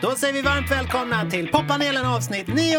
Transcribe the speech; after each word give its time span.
Då 0.00 0.10
säger 0.10 0.34
vi 0.34 0.42
varmt 0.42 0.70
välkomna 0.70 1.30
till 1.30 1.48
poppanelen 1.48 2.06
avsnitt 2.06 2.46
9! 2.46 2.76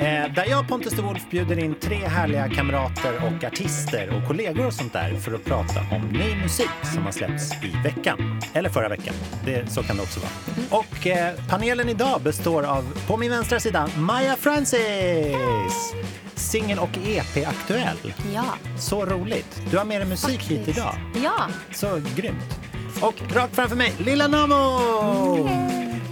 Eh, 0.00 0.34
där 0.34 0.46
jag, 0.50 0.68
Pontus 0.68 0.92
de 0.92 1.02
Wolf, 1.02 1.30
bjuder 1.30 1.58
in 1.58 1.74
tre 1.80 1.96
härliga 1.96 2.48
kamrater 2.48 3.16
och 3.16 3.44
artister 3.44 4.16
och 4.16 4.28
kollegor 4.28 4.66
och 4.66 4.72
sånt 4.72 4.92
där 4.92 5.14
för 5.14 5.34
att 5.34 5.44
prata 5.44 5.80
om 5.92 6.08
ny 6.08 6.36
musik 6.42 6.70
som 6.94 7.04
har 7.04 7.12
släppts 7.12 7.52
i 7.64 7.82
veckan. 7.84 8.40
Eller 8.52 8.68
förra 8.70 8.88
veckan. 8.88 9.14
Det, 9.44 9.70
så 9.70 9.82
kan 9.82 9.96
det 9.96 10.02
också 10.02 10.20
vara. 10.20 10.80
Och 10.82 11.06
eh, 11.06 11.34
panelen 11.48 11.88
idag 11.88 12.20
består 12.22 12.62
av, 12.62 12.84
på 13.06 13.16
min 13.16 13.30
vänstra 13.30 13.60
sida, 13.60 13.88
Maja 13.96 14.36
Francis! 14.36 15.94
Singel 16.34 16.78
och 16.78 16.98
EP-aktuell. 17.06 18.14
Ja. 18.34 18.44
Så 18.78 19.06
roligt. 19.06 19.62
Du 19.70 19.78
har 19.78 19.84
med 19.84 20.00
dig 20.00 20.08
musik 20.08 20.42
hit 20.42 20.68
idag. 20.68 20.94
Ja. 21.24 21.48
Så 21.72 22.00
grymt. 22.16 22.60
Och 23.00 23.14
rakt 23.34 23.54
framför 23.54 23.76
mig, 23.76 23.94
Lilla 23.98 24.28
Namo! 24.28 25.48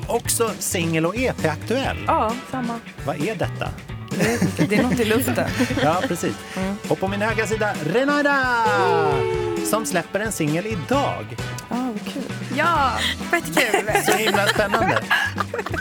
Också 0.06 0.50
singel 0.58 1.06
och 1.06 1.16
EP-aktuell. 1.16 1.96
Ja, 2.06 2.32
samma. 2.50 2.74
Vad 3.06 3.16
är 3.16 3.34
detta? 3.34 3.68
Det 4.68 4.76
är 4.76 4.82
något 4.82 5.00
i 5.00 5.04
luften. 5.04 5.48
Ja, 5.82 6.02
precis. 6.08 6.34
Och 6.88 6.98
på 7.00 7.08
min 7.08 7.22
högra 7.22 7.46
sida, 7.46 7.74
Renaida! 7.86 8.36
Som 9.70 9.86
släpper 9.86 10.20
en 10.20 10.32
singel 10.32 10.66
idag. 10.66 11.36
Ja, 11.70 11.76
vad 11.92 12.12
kul. 12.14 12.22
Ja, 12.56 12.90
fett 13.30 13.44
kul! 13.44 13.90
Så 14.06 14.12
himla 14.12 14.46
spännande. 14.46 14.98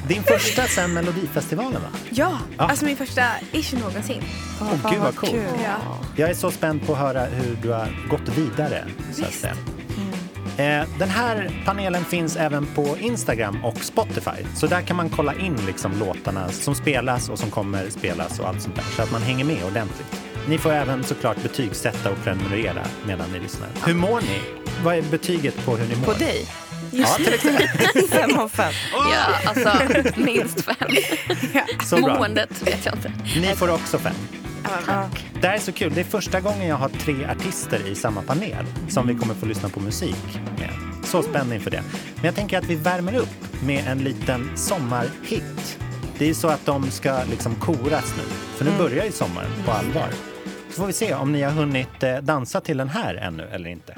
Din 0.08 0.24
första 0.24 0.64
sen 0.64 0.94
Melodifestivalen, 0.94 1.82
va? 1.82 1.88
Ja, 2.10 2.38
Ja. 2.58 2.64
alltså 2.64 2.86
min 2.86 2.98
första 2.98 3.24
ish 3.52 3.74
någonsin. 3.74 4.24
Åh, 4.62 4.68
fan, 4.82 4.92
gud 4.94 5.02
vad 5.02 5.16
coolt. 5.16 5.32
kul. 5.32 5.44
Ja. 5.64 5.98
Jag 6.16 6.30
är 6.30 6.34
så 6.34 6.52
spänd 6.52 6.86
på 6.88 6.94
att 6.94 7.00
höra 7.00 7.26
hur 7.26 7.58
du 7.62 7.70
har 7.72 7.88
gått 8.10 8.30
vidare. 8.38 8.86
Så 9.14 9.26
att 9.26 9.34
säga. 9.34 9.56
Eh, 10.58 10.84
Den 11.00 11.10
här 11.10 11.50
panelen 11.66 12.06
finns 12.06 12.36
även 12.36 12.66
på 12.66 12.98
Instagram 13.00 13.64
och 13.66 13.78
Spotify. 13.84 14.46
Så 14.56 14.68
där 14.68 14.82
kan 14.82 14.96
man 14.98 15.10
kolla 15.10 15.34
in 15.36 15.56
liksom 15.68 16.00
låtarna 16.00 16.50
som 16.50 16.76
spelas 16.76 17.30
och 17.30 17.40
som 17.40 17.50
kommer 17.52 17.90
spelas 17.90 18.40
och 18.40 18.48
allt 18.48 18.62
sånt 18.62 18.76
där. 18.76 18.84
Så 18.96 19.02
att 19.02 19.12
man 19.12 19.22
hänger 19.22 19.46
med 19.46 19.64
ordentligt. 19.66 20.22
Ni 20.48 20.58
får 20.58 20.72
även 20.72 21.04
såklart 21.04 21.44
betygsätta 21.44 22.12
och 22.12 22.24
prenumerera 22.24 22.82
medan 23.08 23.30
ni 23.34 23.40
lyssnar. 23.40 23.68
Hur 23.86 23.94
mår 23.94 24.22
ni? 24.22 24.40
Vad 24.84 24.96
är 24.96 25.02
betyget 25.02 25.66
på 25.66 25.76
hur 25.78 25.88
ni 25.88 25.96
mår? 25.96 26.06
På 26.06 26.14
dig? 26.14 26.46
Ja, 26.92 27.08
till 27.08 27.34
exempel. 27.34 27.68
Fem 28.12 28.38
av 28.40 28.50
fem. 28.50 28.74
Ja, 28.94 29.50
alltså 29.50 29.72
minst 30.16 30.62
fem. 30.66 30.76
Så 31.86 31.98
bra. 31.98 32.16
Måendet 32.16 32.68
vet 32.68 32.86
jag 32.86 32.96
inte. 32.96 33.12
Ni 33.40 33.56
får 33.56 33.70
också 33.72 33.98
fem. 34.00 34.14
Ja. 34.88 35.10
Det 35.42 35.48
här 35.48 35.56
är 35.56 35.60
så 35.60 35.72
kul. 35.72 35.94
Det 35.96 36.02
är 36.02 36.06
första 36.06 36.40
gången 36.40 36.68
jag 36.68 36.76
har 36.76 36.90
tre 36.90 37.26
artister 37.26 37.88
i 37.88 37.96
samma 37.96 38.22
panel 38.22 38.66
som 38.90 39.08
vi 39.08 39.16
kommer 39.16 39.34
få 39.34 39.46
lyssna 39.46 39.70
på 39.70 39.80
musik 39.80 40.40
med. 40.60 40.70
Så 41.04 41.24
spänd 41.24 41.54
inför 41.54 41.72
det. 41.72 41.84
Men 42.16 42.26
jag 42.26 42.36
tänker 42.36 42.58
att 42.58 42.66
vi 42.66 42.76
värmer 42.76 43.16
upp 43.16 43.64
med 43.66 43.88
en 43.88 43.98
liten 43.98 44.58
sommarhit. 44.58 45.80
Det 46.18 46.30
är 46.30 46.34
så 46.34 46.48
att 46.48 46.66
de 46.66 46.92
ska 46.92 47.20
liksom 47.30 47.56
koras 47.56 48.14
nu. 48.18 48.24
För 48.56 48.66
nu 48.66 48.72
börjar 48.78 49.06
ju 49.06 49.12
sommaren 49.12 49.52
på 49.66 49.72
allvar. 49.72 50.10
Så 50.70 50.74
får 50.74 50.88
vi 50.88 50.94
se 50.94 51.14
om 51.14 51.32
ni 51.32 51.42
har 51.42 51.52
hunnit 51.52 52.04
eh, 52.04 52.18
dansa 52.18 52.62
till 52.62 52.78
den 52.78 52.90
här 52.90 53.16
ännu 53.16 53.44
eller 53.52 53.70
inte. 53.70 53.96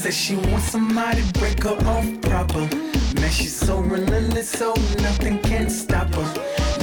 Says 0.00 0.16
she 0.16 0.34
wants 0.34 0.64
somebody 0.64 1.20
to 1.20 1.32
break 1.38 1.62
her 1.62 1.76
off 1.86 2.08
proper. 2.22 2.64
Man, 3.20 3.30
she's 3.30 3.54
so 3.54 3.80
relentless, 3.80 4.48
so 4.48 4.72
nothing 5.02 5.38
can 5.42 5.68
stop 5.68 6.08
her. 6.14 6.28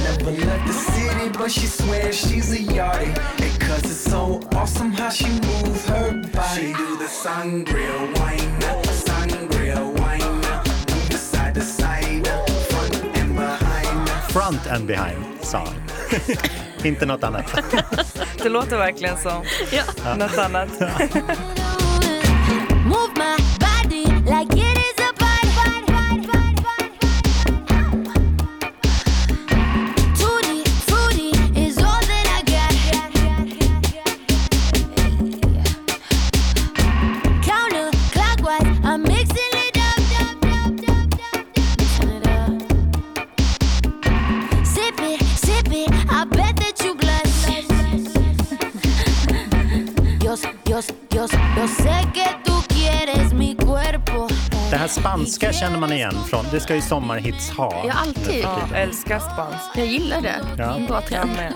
Never 0.04 0.32
left 0.46 0.68
the 0.68 0.74
city, 0.74 1.30
but 1.30 1.50
she 1.52 1.66
swears 1.66 2.16
she's 2.16 2.52
a 2.54 2.60
yardie. 2.60 3.18
And 3.42 3.60
cause 3.60 3.84
it's 3.86 4.12
so 4.14 4.40
awesome 4.54 4.92
how 4.92 5.10
she 5.10 5.30
moves 5.30 5.86
her 5.88 6.12
body. 6.32 6.56
She 6.56 6.74
do 6.74 6.98
the 6.98 7.10
sangria 7.24 7.98
wine, 8.20 8.62
sangria 9.06 9.82
wine. 10.00 10.36
Move 10.92 11.20
side 11.20 11.56
to 11.56 11.62
side, 11.62 12.28
front 12.70 12.96
and 13.18 13.36
behind. 13.36 14.10
Front 14.32 14.68
and 14.68 14.88
behind, 14.88 15.26
sa 15.42 15.66
han. 15.66 15.76
inte 16.86 17.06
något 17.06 17.24
annat. 17.24 17.46
Det 18.44 18.50
låter 18.50 18.78
verkligen 18.78 19.18
som 19.18 19.44
något 20.18 20.38
annat. 20.38 20.70
spanska 55.38 55.60
känner 55.60 55.80
man 55.80 55.92
igen 55.94 56.16
från, 56.30 56.46
det 56.52 56.60
ska 56.60 56.76
ju 56.76 56.82
sommarhits 56.82 57.50
ha. 57.50 57.84
Ja, 57.88 57.94
alltid. 57.94 58.44
Ja, 58.44 58.76
älskar 58.76 59.20
spansk. 59.20 59.66
Jag 59.76 59.86
gillar 59.86 60.22
det. 60.22 60.36
Ja. 60.58 60.80
Bra 60.88 61.02
Jag 61.02 61.06
trend. 61.06 61.54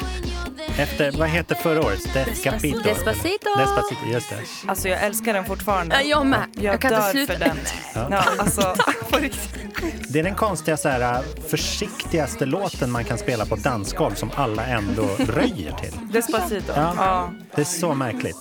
Efter, 0.77 1.11
vad 1.11 1.29
heter 1.29 1.55
förra 1.55 1.79
årets? 1.81 2.13
Despacito. 2.13 2.79
Despacito. 2.79 3.49
Despacito, 3.59 4.05
just 4.11 4.29
det. 4.29 4.69
Alltså 4.69 4.89
jag 4.89 5.03
älskar 5.03 5.33
den 5.33 5.45
fortfarande. 5.45 5.95
Ja, 5.95 6.01
jag 6.01 6.25
med. 6.25 6.43
Jag, 6.53 6.73
Jag 6.73 6.81
kan 6.81 6.93
inte 6.93 7.05
dör 7.05 7.11
sluta. 7.11 7.33
för 7.33 7.39
den. 7.39 7.57
Ja, 7.93 8.23
alltså, 8.39 8.75
på 9.09 9.17
riktigt. 9.17 10.13
Det 10.13 10.19
är 10.19 10.23
den 10.23 10.35
konstiga, 10.35 10.77
så 10.77 10.89
här, 10.89 11.23
försiktigaste 11.49 12.45
låten 12.45 12.91
man 12.91 13.03
kan 13.03 13.17
spela 13.17 13.45
på 13.45 13.55
dansgolv 13.55 14.15
som 14.15 14.31
alla 14.35 14.65
ändå 14.65 15.03
röjer 15.17 15.75
till. 15.81 15.93
Despacito. 16.11 16.73
Ja. 16.75 16.93
Ja. 16.97 17.31
Det 17.55 17.61
är 17.61 17.65
så 17.65 17.93
märkligt. 17.93 18.37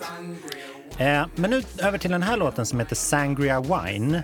Eh, 1.01 1.27
men 1.35 1.51
nu 1.51 1.63
över 1.83 1.99
till 1.99 2.11
den 2.11 2.23
här 2.23 2.37
låten 2.37 2.67
som 2.67 2.79
heter 2.79 2.97
Sangria 2.97 3.61
Wine. 3.61 4.23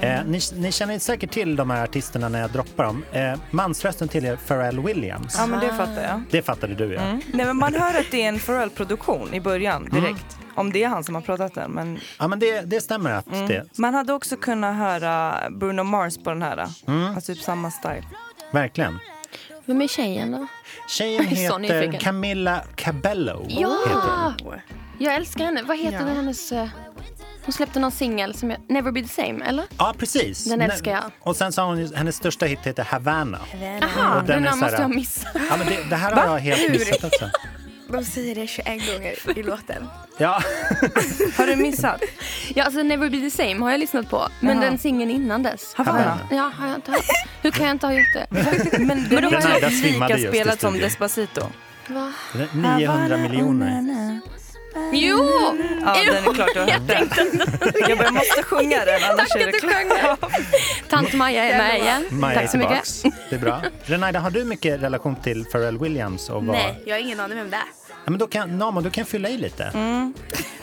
Eh, 0.00 0.24
ni, 0.26 0.40
ni 0.54 0.72
känner 0.72 0.98
säkert 0.98 1.30
till 1.30 1.56
de 1.56 1.70
här 1.70 1.84
artisterna 1.84 2.28
när 2.28 2.40
jag 2.40 2.50
droppar 2.50 2.84
dem. 2.84 3.04
Eh, 3.12 3.34
mansrösten 3.50 4.08
tillhör 4.08 4.36
Pharrell 4.36 4.80
Williams. 4.80 5.34
ja, 5.38 5.46
men 5.46 5.60
det 5.60 5.68
fattar 5.72 6.02
jag. 6.02 6.22
Det 6.30 6.42
fattade 6.42 6.74
du 6.74 6.94
ja. 6.94 7.00
Nej, 7.32 7.46
men 7.46 7.56
man 7.56 7.74
hör 7.74 8.00
att 8.00 8.10
det 8.10 8.22
är 8.22 8.28
en 8.28 8.38
Pharrell-produktion 8.38 9.34
i 9.34 9.40
början 9.40 9.86
Mm. 9.86 10.02
direkt. 10.02 10.36
Om 10.54 10.72
det 10.72 10.82
är 10.84 10.88
han 10.88 11.04
som 11.04 11.14
har 11.14 11.22
pratat 11.22 11.54
den. 11.54 11.70
Men 11.70 11.98
Ja 12.18 12.28
men 12.28 12.38
det, 12.38 12.60
det 12.60 12.80
stämmer 12.80 13.10
att 13.12 13.26
det, 13.48 13.78
man 13.78 13.94
hade 13.94 14.12
också 14.12 14.36
kunnat 14.36 14.76
höra 14.76 15.34
Bruno 15.50 15.82
Mars 15.82 16.18
på 16.24 16.30
den 16.30 16.42
här. 16.42 16.68
Mm. 16.88 17.14
Alltså 17.14 17.34
typ 17.34 17.42
samma 17.42 17.70
style. 17.70 18.04
verkligen. 18.52 18.98
Vem 19.64 19.82
är 19.82 19.88
tjejen 19.88 20.32
då? 20.32 20.46
Tjejen 20.88 21.26
är 21.64 21.82
heter. 21.82 22.00
Camilla 22.00 22.60
Cabello. 22.76 23.42
Heter 23.48 23.60
Ja! 23.62 24.34
hon. 24.44 24.54
Jag 24.98 25.14
älskar 25.14 25.44
henne. 25.44 25.62
Vad 25.62 25.78
heter 25.78 26.06
Ja. 26.08 26.14
hennes... 26.14 26.52
eh, 26.52 26.68
Hon 27.44 27.52
släppte 27.52 27.78
någon 27.80 27.90
singel 27.90 28.34
som 28.34 28.50
jag... 28.50 28.60
Never 28.68 28.92
be 28.92 29.02
the 29.02 29.08
same, 29.08 29.44
eller? 29.44 29.64
ja, 29.78 29.94
precis. 29.98 30.44
Den 30.44 30.60
älskar 30.60 30.90
jag. 30.90 31.04
Och 31.20 31.36
sen 31.36 31.52
har 31.56 31.64
hon, 31.66 31.94
hennes 31.94 32.16
största 32.16 32.46
hit 32.46 32.58
heter 32.62 32.84
Havana. 32.84 33.38
Aha, 33.82 34.16
Och 34.20 34.24
den 34.24 34.42
den, 34.42 34.58
måste 34.58 34.76
jag 34.82 34.94
missa. 34.94 35.28
Ja, 35.50 35.56
men 35.56 35.66
det, 35.66 35.78
det 35.90 35.96
här 35.96 36.12
har 36.12 36.26
jag 36.26 36.38
helt 36.38 36.70
missat 36.72 37.04
också. 37.04 37.30
De 37.88 38.04
säger 38.04 38.34
det 38.34 38.46
21 38.46 38.66
gånger 38.66 39.38
i 39.38 39.42
låten. 39.42 39.88
Ja, 40.18 40.32
Har 41.36 41.46
du 41.46 41.56
missat? 41.56 42.00
Ja, 42.54 42.64
alltså 42.64 42.82
Never 42.82 43.10
be 43.10 43.16
the 43.20 43.30
same 43.30 43.54
har 43.58 43.70
jag 43.70 43.80
lyssnat 43.80 44.10
på. 44.10 44.28
Men 44.40 44.56
Jaha. 44.56 44.64
den 44.70 44.78
singeln 44.78 45.10
innan 45.10 45.42
dess. 45.42 45.74
Havana. 45.74 46.18
Ja, 46.30 46.50
har 46.58 46.66
jag 46.66 46.76
inte 46.76 46.90
hört. 46.92 47.04
Hur 47.42 47.50
kan 47.50 47.66
jag 47.66 47.74
inte 47.74 47.86
ha 47.86 47.92
gjort 47.94 48.12
det? 48.12 48.26
Men 48.78 48.88
den 48.88 49.08
då 49.10 49.16
är 49.16 49.22
har 49.42 49.58
jag- 49.60 49.70
typ 49.70 49.82
lika 50.00 50.18
i 50.18 50.26
spelad 50.28 50.60
som. 50.60 50.78
Despacito. 50.78 51.46
Va? 51.88 52.12
900 52.54 53.16
miljoner. 53.16 54.20
Jo! 54.92 55.18
Ja, 55.84 55.96
den 56.06 56.24
är 56.24 56.34
klart 56.34 56.48
du 56.54 56.60
har 56.60 56.70
hört 56.70 56.88
den. 56.88 57.42
Jag 57.88 57.98
bara, 57.98 58.10
måste 58.10 58.42
sjunga 58.42 58.84
den 58.84 59.04
annars 59.10 59.28
Tack 59.28 59.40
är 59.40 59.46
det 59.46 59.52
klart. 59.52 60.32
Tant 60.88 61.12
Maja 61.12 61.44
är 61.44 61.58
med 61.58 61.78
igen. 61.80 62.04
Maja 62.10 62.40
Tack 62.40 62.50
så 62.50 62.58
mycket. 62.58 63.02
Det 63.30 63.36
är 63.36 63.40
bra. 63.40 63.62
Renaida, 63.84 64.20
har 64.20 64.30
du 64.30 64.44
mycket 64.44 64.82
relation 64.82 65.16
till 65.16 65.44
Pharrell 65.44 65.78
Williams? 65.78 66.30
Och 66.30 66.44
vad... 66.46 66.56
Nej, 66.56 66.82
jag 66.86 66.94
har 66.94 67.00
ingen 67.00 67.20
aning 67.20 67.38
vem 67.38 67.50
det 67.50 67.56
är. 67.56 67.62
Ja, 68.04 68.10
men 68.10 68.18
då 68.18 68.26
kan, 68.26 68.58
Namo, 68.58 68.80
du 68.80 68.90
kan 68.90 69.04
fylla 69.04 69.28
i 69.28 69.38
lite. 69.38 69.64
Mm. 69.64 70.14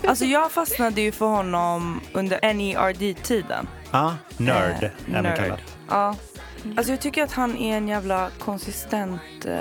Alltså 0.07 0.25
jag 0.25 0.51
fastnade 0.51 1.01
ju 1.01 1.11
för 1.11 1.25
honom 1.25 2.01
under 2.13 2.53
NERD-tiden. 2.53 3.67
Ja, 3.91 4.15
nörd, 4.38 4.91
Eh, 5.13 5.35
kallat. 5.35 5.59
Ja. 5.89 6.15
Alltså 6.77 6.91
jag 6.91 7.01
tycker 7.01 7.23
att 7.23 7.31
han 7.31 7.57
är 7.57 7.77
en 7.77 7.88
jävla 7.88 8.29
konsistent... 8.39 9.21
Eh, 9.45 9.59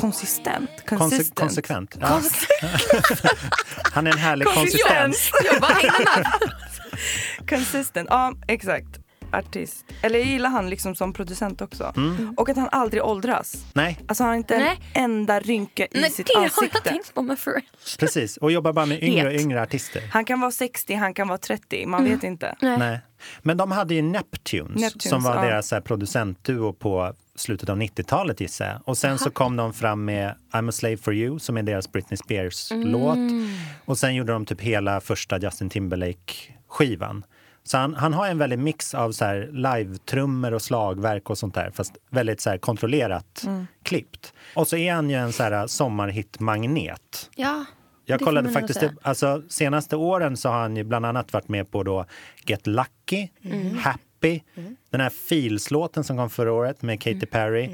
konsistent? 0.00 0.70
Konse- 0.86 0.98
Consistent. 0.98 1.34
konsekvent. 1.38 1.96
Ja. 2.00 2.20
Han 3.92 4.06
är 4.06 4.10
en 4.12 4.18
härlig 4.18 4.46
konsistens. 4.48 5.30
Jag 5.52 5.60
bara 5.60 5.72
hängde 5.72 6.04
med. 6.16 7.48
Consistent, 7.48 8.08
ja 8.10 8.32
exakt. 8.48 8.88
artist. 9.32 9.84
Eller 10.02 10.18
jag 10.18 10.28
gillar 10.28 10.50
han 10.50 10.70
liksom 10.70 10.94
som 10.94 11.12
producent 11.12 11.60
också. 11.60 11.92
Mm. 11.96 12.34
Och 12.36 12.48
att 12.48 12.56
han 12.56 12.68
aldrig 12.72 13.02
åldras. 13.04 13.64
Nej, 13.72 13.98
Alltså 14.08 14.24
han 14.24 14.28
har 14.30 14.36
inte 14.36 14.58
Nej. 14.58 14.80
en 14.94 15.04
enda 15.04 15.40
rynka 15.40 15.84
i 15.86 15.88
Nej, 16.00 16.10
sitt 16.10 16.26
det 16.26 16.32
har 16.34 16.42
jag 16.42 16.50
ansikte. 16.52 16.80
tänkt 16.88 17.14
på 17.14 17.22
med 17.22 17.44
Pharrell. 17.44 17.62
precis. 17.98 18.36
Och 18.36 18.52
jobbar 18.52 18.72
bara 18.72 18.86
med 18.86 19.02
yngre 19.02 19.26
och 19.28 19.34
yngre 19.40 19.62
artister. 19.62 20.02
Han 20.12 20.24
kan 20.24 20.40
vara 20.40 20.50
60, 20.50 20.94
han 20.94 21.14
kan 21.14 21.28
vara 21.28 21.38
30, 21.38 21.86
man 21.86 22.00
Mm. 22.00 22.12
vet 22.14 22.24
inte. 22.24 22.56
Nej. 22.60 22.78
Nej. 22.78 23.00
Men 23.42 23.56
de 23.56 23.70
hade 23.72 23.94
ju 23.94 24.02
Neptunes, 24.02 24.80
Neptunes, 24.80 25.08
som 25.10 25.22
var 25.22 25.34
ja. 25.36 25.42
deras 25.42 25.70
här, 25.70 25.80
producentduo 25.80 26.72
på 26.72 27.14
slutet 27.36 27.68
av 27.68 27.78
90-talet 27.78 28.40
gissar 28.40 28.66
jag. 28.66 28.80
Och 28.84 28.98
sen 28.98 29.18
så 29.18 29.30
kom 29.30 29.56
de 29.56 29.72
fram 29.72 30.04
med 30.04 30.34
I'm 30.52 30.68
a 30.68 30.72
slave 30.72 30.96
for 30.96 31.14
you 31.14 31.38
som 31.38 31.56
är 31.56 31.62
deras 31.62 31.92
Britney 31.92 32.16
Spears-låt. 32.16 33.18
Och 33.84 33.98
sen 33.98 34.14
gjorde 34.14 34.32
de 34.32 34.46
typ 34.46 34.60
hela 34.60 35.00
första 35.00 35.38
Justin 35.38 35.70
Timberlake-skivan. 35.70 37.22
Så 37.64 37.78
han, 37.78 37.94
han 37.94 38.14
har 38.14 38.26
en 38.28 38.38
väldig 38.38 38.58
mix 38.58 38.94
av 38.94 39.12
så 39.12 39.24
här 39.24 39.48
live-trummor 39.52 40.52
och 40.52 40.62
slagverk 40.62 41.30
och 41.30 41.38
sånt 41.38 41.54
där, 41.54 41.70
fast 41.70 41.96
väldigt 42.10 42.40
så 42.40 42.58
kontrollerat 42.58 43.44
klippt. 43.82 44.32
Och 44.54 44.68
så 44.68 44.76
är 44.76 44.92
han 44.94 45.10
ju 45.10 45.16
en 45.16 45.32
så 45.32 45.42
här 45.42 45.66
sommarhit-magnet. 45.66 47.30
Ja, 47.36 47.64
Jag 48.04 48.20
kollade 48.20 48.48
faktiskt, 48.52 48.80
det, 48.80 48.94
alltså 49.02 49.42
senaste 49.48 49.96
åren 49.96 50.36
så 50.36 50.48
har 50.48 50.60
han 50.60 50.76
ju 50.76 50.84
bland 50.84 51.06
annat 51.06 51.32
varit 51.32 51.48
med 51.48 51.70
på 51.70 51.82
då 51.82 52.04
Get 52.46 52.66
Lucky, 52.66 53.28
Mm. 53.42 53.78
Happy, 53.78 54.00
den 54.90 55.00
här 55.00 55.10
Feels-låten 55.10 56.04
som 56.04 56.16
kom 56.16 56.30
förra 56.30 56.52
året 56.52 56.82
med 56.82 57.00
Katy 57.00 57.10
Mm. 57.16 57.26
Perry, 57.30 57.64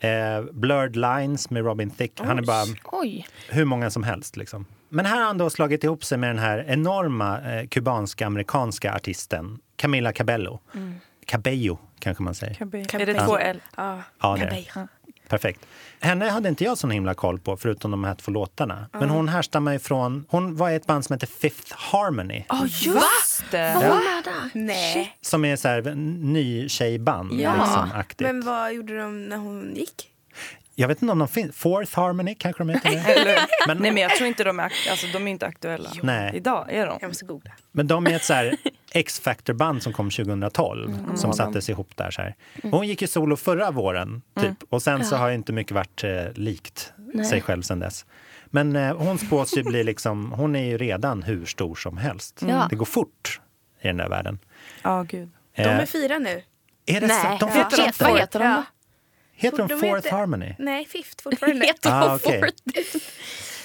eh, 0.00 0.42
Blurred 0.52 0.96
Lines 0.96 1.50
med 1.50 1.64
Robin 1.64 1.90
Thicke. 1.90 2.22
Han 2.24 2.38
är 2.38 2.42
bara 2.42 2.64
Oj. 2.84 3.26
hur 3.48 3.64
många 3.64 3.90
som 3.90 4.02
helst 4.02 4.36
liksom. 4.36 4.66
Men 4.88 5.06
här 5.06 5.16
har 5.16 5.26
han 5.26 5.38
då 5.38 5.50
slagit 5.50 5.84
ihop 5.84 6.04
sig 6.04 6.18
med 6.18 6.30
den 6.30 6.38
här 6.38 6.64
enorma 6.68 7.40
eh, 7.52 7.66
kubanska 7.68 8.26
amerikanska 8.26 8.94
artisten 8.94 9.58
Camila 9.76 10.12
Cabello. 10.12 10.60
Mm. 10.74 10.94
Cabello 11.26 11.78
kanske 11.98 12.22
man 12.22 12.34
säger. 12.34 12.62
Är 13.00 13.06
det 13.06 13.14
två 13.26 13.38
L? 13.38 13.60
Ja. 13.76 14.02
Ja, 14.20 14.36
det 14.40 14.66
är. 14.74 14.88
Perfekt. 15.32 15.60
Henne 16.00 16.28
hade 16.28 16.48
inte 16.48 16.64
jag 16.64 16.78
så 16.78 16.88
himla 16.88 17.14
koll 17.14 17.38
på, 17.38 17.56
förutom 17.56 17.90
de 17.90 18.04
här 18.04 18.14
två 18.14 18.30
låtarna. 18.32 18.88
Men 18.92 19.10
hon 19.10 19.28
härstammar 19.28 19.74
ifrån... 19.74 20.24
Hon 20.28 20.56
var 20.56 20.70
i 20.70 20.74
ett 20.74 20.86
band 20.86 21.04
som 21.04 21.14
heter 21.14 21.26
Fifth 21.26 21.74
Harmony. 21.76 22.44
Ja, 22.48 22.62
just 22.66 23.44
det! 23.50 23.74
Var 23.74 23.82
hon 23.82 24.04
med? 24.04 24.50
Nej. 24.66 25.16
Som 25.20 25.44
är 25.44 25.56
så 25.56 25.68
här, 25.68 25.82
ny 26.24 26.68
tjejband. 26.68 27.32
Ja. 27.32 27.52
Liksom. 27.96 28.02
Men 28.18 28.40
vad 28.44 28.74
gjorde 28.74 28.98
de 28.98 29.28
när 29.28 29.36
hon 29.36 29.74
gick? 29.74 30.10
Jag 30.74 30.88
vet 30.88 31.02
inte 31.02 31.12
om 31.12 31.18
de 31.18 31.28
finns. 31.28 31.56
Fourth 31.56 31.96
Harmony 31.98 32.34
kanske 32.34 32.60
de 32.64 32.68
heter. 32.68 32.90
det. 32.90 32.96
Eller, 33.20 33.38
Men- 33.66 33.78
Nej 33.78 33.90
men 33.92 34.02
jag 34.02 34.16
tror 34.16 34.28
inte 34.28 34.44
de 34.44 34.60
är, 34.60 34.72
alltså, 34.90 35.06
de 35.12 35.26
är 35.26 35.30
inte 35.30 35.46
aktuella. 35.46 35.90
Nej. 36.02 36.32
Idag 36.36 36.66
är 36.72 36.86
de. 36.86 36.98
Jag 37.00 37.08
måste 37.08 37.24
googla. 37.24 37.50
Men 37.72 37.86
de 37.86 38.06
är 38.06 38.16
ett 38.16 38.24
så 38.24 38.34
här 38.34 38.56
X-Factor-band 38.94 39.82
som 39.82 39.92
kom 39.92 40.10
2012 40.10 41.16
som 41.16 41.32
sattes 41.32 41.68
ihop 41.70 41.96
där. 41.96 42.10
Så 42.10 42.22
här. 42.22 42.34
Och 42.62 42.70
hon 42.70 42.86
gick 42.88 43.02
ju 43.02 43.08
solo 43.08 43.36
förra 43.36 43.70
våren, 43.70 44.22
typ. 44.40 44.56
Och 44.68 44.82
sen 44.82 45.04
så 45.04 45.16
har 45.16 45.28
ju 45.28 45.34
inte 45.34 45.52
mycket 45.52 45.72
varit 45.72 46.04
eh, 46.04 46.10
likt 46.34 46.92
sig 47.30 47.40
själv 47.40 47.62
sen 47.62 47.78
dess. 47.80 48.06
Men 48.46 48.76
eh, 48.76 48.96
hon 48.96 49.18
spås 49.18 49.56
ju 49.56 49.62
bli 49.62 49.84
liksom, 49.84 50.32
hon 50.32 50.56
är 50.56 50.64
ju 50.64 50.78
redan 50.78 51.22
hur 51.22 51.46
stor 51.46 51.74
som 51.74 51.96
helst. 51.96 52.42
Ja. 52.48 52.66
Det 52.70 52.76
går 52.76 52.84
fort 52.84 53.40
i 53.80 53.86
den 53.86 53.96
där 53.96 54.08
världen. 54.08 54.38
Ja, 54.82 55.02
gud. 55.02 55.30
De 55.56 55.62
Eh, 55.62 55.78
är 55.78 55.86
fyra 55.86 56.18
nu. 56.18 56.42
är 56.86 57.00
det 57.00 57.06
Nej? 57.06 57.36
De 57.40 57.48
heter 57.48 57.82
heter, 57.84 58.04
de, 58.04 58.10
vad 58.10 58.20
heter 58.20 58.38
de 58.38 58.44
Ja. 58.46 58.64
heter 59.34 59.58
de 59.58 59.68
De 59.68 59.80
Fourth 59.80 59.94
heter- 59.94 60.10
Harmony? 60.10 60.54
Nej, 60.58 60.84
Fifth 60.84 61.22
fortfarande. 61.22 61.66
Heter 61.66 61.90
de 61.90 61.96
Ah, 61.96 62.14
okej. 62.14 62.40
Fort? 62.46 63.02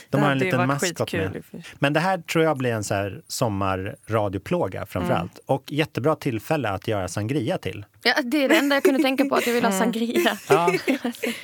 De 0.10 0.18
Det 0.18 0.24
har 0.24 0.32
en 0.32 0.38
liten 0.38 0.68
maskot 0.68 1.14
med. 1.14 1.44
Men 1.80 1.94
det 1.94 2.00
här 2.00 2.18
tror 2.18 2.44
jag 2.46 2.58
blir 2.58 2.72
en 2.74 2.84
så 2.84 2.94
här 2.94 3.22
sommarradioplåga 3.28 4.86
framför 4.86 5.12
Mm. 5.12 5.22
allt. 5.22 5.40
Och 5.46 5.64
jättebra 5.72 6.16
tillfälle 6.16 6.70
att 6.70 6.88
göra 6.88 7.08
sangria 7.08 7.58
till. 7.58 7.86
Ja, 8.04 8.14
det 8.24 8.44
är 8.44 8.50
det 8.50 8.58
enda 8.58 8.76
jag 8.76 8.84
kunde 8.84 9.04
tänka 9.04 9.26
på, 9.26 9.36
att 9.36 9.48
jag 9.48 9.54
vill 9.54 9.66
ha 9.66 9.72
sangria. 9.72 10.38
Ja, 10.50 10.74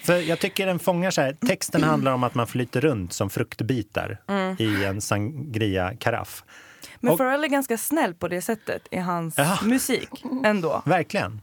för 0.03 0.17
jag 0.17 0.39
tycker 0.39 0.65
den 0.65 0.79
fångar 0.79 1.11
så 1.11 1.21
här. 1.21 1.33
Texten 1.47 1.83
handlar 1.83 2.13
om 2.13 2.23
att 2.23 2.35
man 2.35 2.47
flyter 2.47 2.81
runt 2.81 3.13
som 3.13 3.29
fruktbitar 3.29 4.17
Mm. 4.27 4.55
i 4.59 4.85
en 4.85 5.01
sangria-karaff. 5.01 6.43
Men 6.99 7.11
Och- 7.11 7.17
Pharrell 7.17 7.43
är 7.43 7.47
ganska 7.47 7.77
snäll 7.77 8.13
på 8.13 8.27
det 8.27 8.41
sättet 8.41 8.87
i 8.91 8.97
hans 8.97 9.37
Ja. 9.37 9.59
musik 9.63 10.09
ändå. 10.45 10.81
Verkligen. 10.85 11.41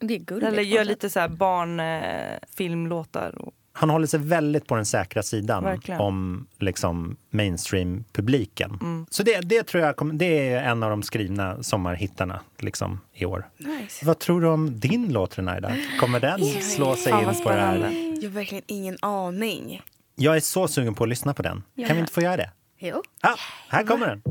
Det 0.00 0.14
är 0.14 0.18
gulligt. 0.18 0.52
Eller 0.52 0.62
gör 0.62 0.78
något 0.78 0.86
lite 0.86 1.10
så 1.10 1.20
här 1.20 1.28
barnfilmlåtar. 1.28 3.32
Eh, 3.36 3.40
och, 3.40 3.52
Han 3.74 3.90
håller 3.90 4.06
sig 4.06 4.20
väldigt 4.20 4.66
på 4.66 4.74
den 4.76 4.84
säkra 4.86 5.22
sidan 5.22 5.64
Verkligen. 5.64 6.00
om 6.00 6.46
liksom, 6.58 7.16
mainstream-publiken. 7.30 8.78
Mm. 8.80 9.06
Så 9.10 9.22
det, 9.22 9.40
det 9.40 9.62
tror 9.62 9.82
jag 9.84 9.96
kommer- 9.96 10.14
det 10.14 10.48
är 10.48 10.62
en 10.70 10.82
av 10.82 10.90
de 10.90 11.02
skrivna 11.02 11.62
sommarhittarna 11.62 12.40
liksom, 12.58 13.00
i 13.14 13.24
år. 13.24 13.48
Nice. 13.58 14.06
Vad 14.06 14.18
tror 14.18 14.40
du 14.40 14.46
om 14.48 14.80
din 14.80 15.12
låt, 15.12 15.38
Renaida? 15.38 15.72
Kommer 16.00 16.20
den 16.20 16.40
slå 16.62 16.96
sig 16.96 17.12
in 17.12 17.42
på 17.44 17.48
det 17.50 17.60
här? 17.60 17.78
Jag 18.22 18.28
har 18.30 18.34
verkligen 18.34 18.64
ingen 18.66 18.96
aning. 19.02 19.82
Jag 20.14 20.36
är 20.36 20.40
så 20.40 20.68
sugen 20.68 20.94
på 20.94 21.02
att 21.04 21.08
lyssna 21.10 21.34
på 21.34 21.42
den. 21.42 21.62
Kan 21.86 21.96
vi 21.96 22.00
inte 22.00 22.12
få 22.12 22.20
göra 22.20 22.36
det? 22.36 22.50
Jo. 22.78 23.02
Ah, 23.20 23.36
här 23.68 23.84
kommer 23.84 24.06
den! 24.06 24.22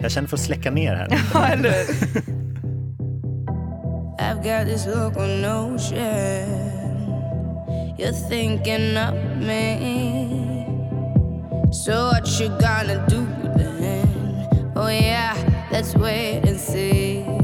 Jag 0.00 0.10
känner 0.12 0.28
för 0.28 0.36
att 0.36 0.42
släcka 0.42 0.70
ner 0.70 0.94
här. 0.94 1.08
Ja, 1.34 1.46
eller? 1.46 1.72
I've 4.18 4.42
got 4.42 4.64
this 4.66 4.86
look 4.86 5.16
on 5.16 5.44
ocean. 5.44 6.74
You're 7.98 8.12
thinking 8.12 8.96
of 8.96 9.14
me. 9.36 10.66
So 11.70 12.06
what 12.06 12.26
you 12.40 12.48
gonna 12.58 13.04
do 13.08 13.26
then? 13.56 14.72
Oh 14.74 14.88
yeah, 14.88 15.36
let's 15.70 15.94
wait 15.94 16.42
and 16.46 16.58
see. 16.58 17.35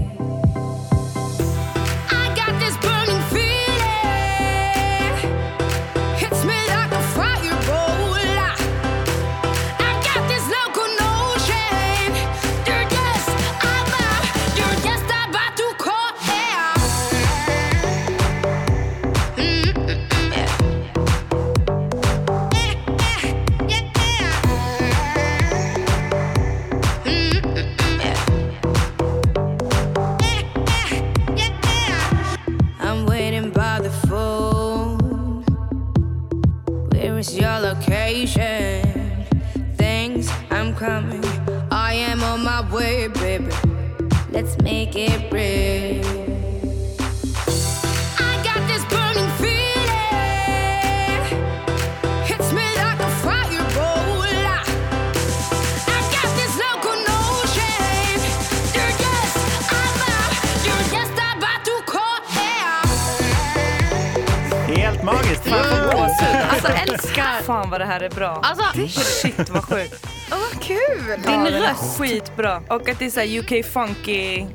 Skitbra. 71.98 72.62
Och 72.68 72.88
att 72.88 72.98
det 72.98 73.04
är 73.04 73.10
så 73.10 73.20
här 73.20 73.38
UK 73.38 73.64
funky. 73.66 74.46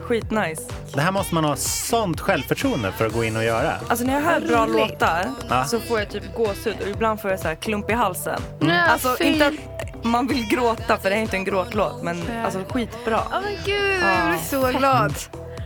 Skitnice. 0.00 0.62
Det 0.94 1.00
här 1.00 1.12
måste 1.12 1.34
man 1.34 1.44
ha 1.44 1.56
sånt 1.56 2.20
självförtroende 2.20 2.92
för 2.92 3.06
att 3.06 3.12
gå 3.12 3.24
in 3.24 3.36
och 3.36 3.44
göra. 3.44 3.72
Alltså 3.88 4.04
när 4.04 4.14
jag 4.14 4.20
hör 4.20 4.40
bra 4.40 4.66
låtar 4.66 5.30
Ja. 5.48 5.64
så 5.64 5.80
får 5.80 5.98
jag 5.98 6.08
typ 6.10 6.34
gåshud 6.36 6.76
och 6.82 6.88
ibland 6.88 7.20
får 7.20 7.30
jag 7.30 7.40
så 7.40 7.48
här 7.48 7.54
klump 7.54 7.90
i 7.90 7.92
halsen. 7.92 8.40
Nej, 8.60 8.80
Alltså 8.88 9.16
fy. 9.18 9.24
inte 9.24 9.46
att 9.46 10.04
man 10.04 10.26
vill 10.26 10.48
gråta 10.48 10.96
för 10.96 11.10
det 11.10 11.16
är 11.16 11.20
inte 11.20 11.36
en 11.36 11.44
gråtlåt 11.44 12.02
men 12.02 12.22
alltså 12.44 12.64
skitbra. 12.68 13.20
Åh 13.32 13.40
men 13.42 13.56
gud, 13.64 14.02
jag 14.02 14.28
blir 14.28 14.38
så 14.72 14.78
glad. 14.78 15.14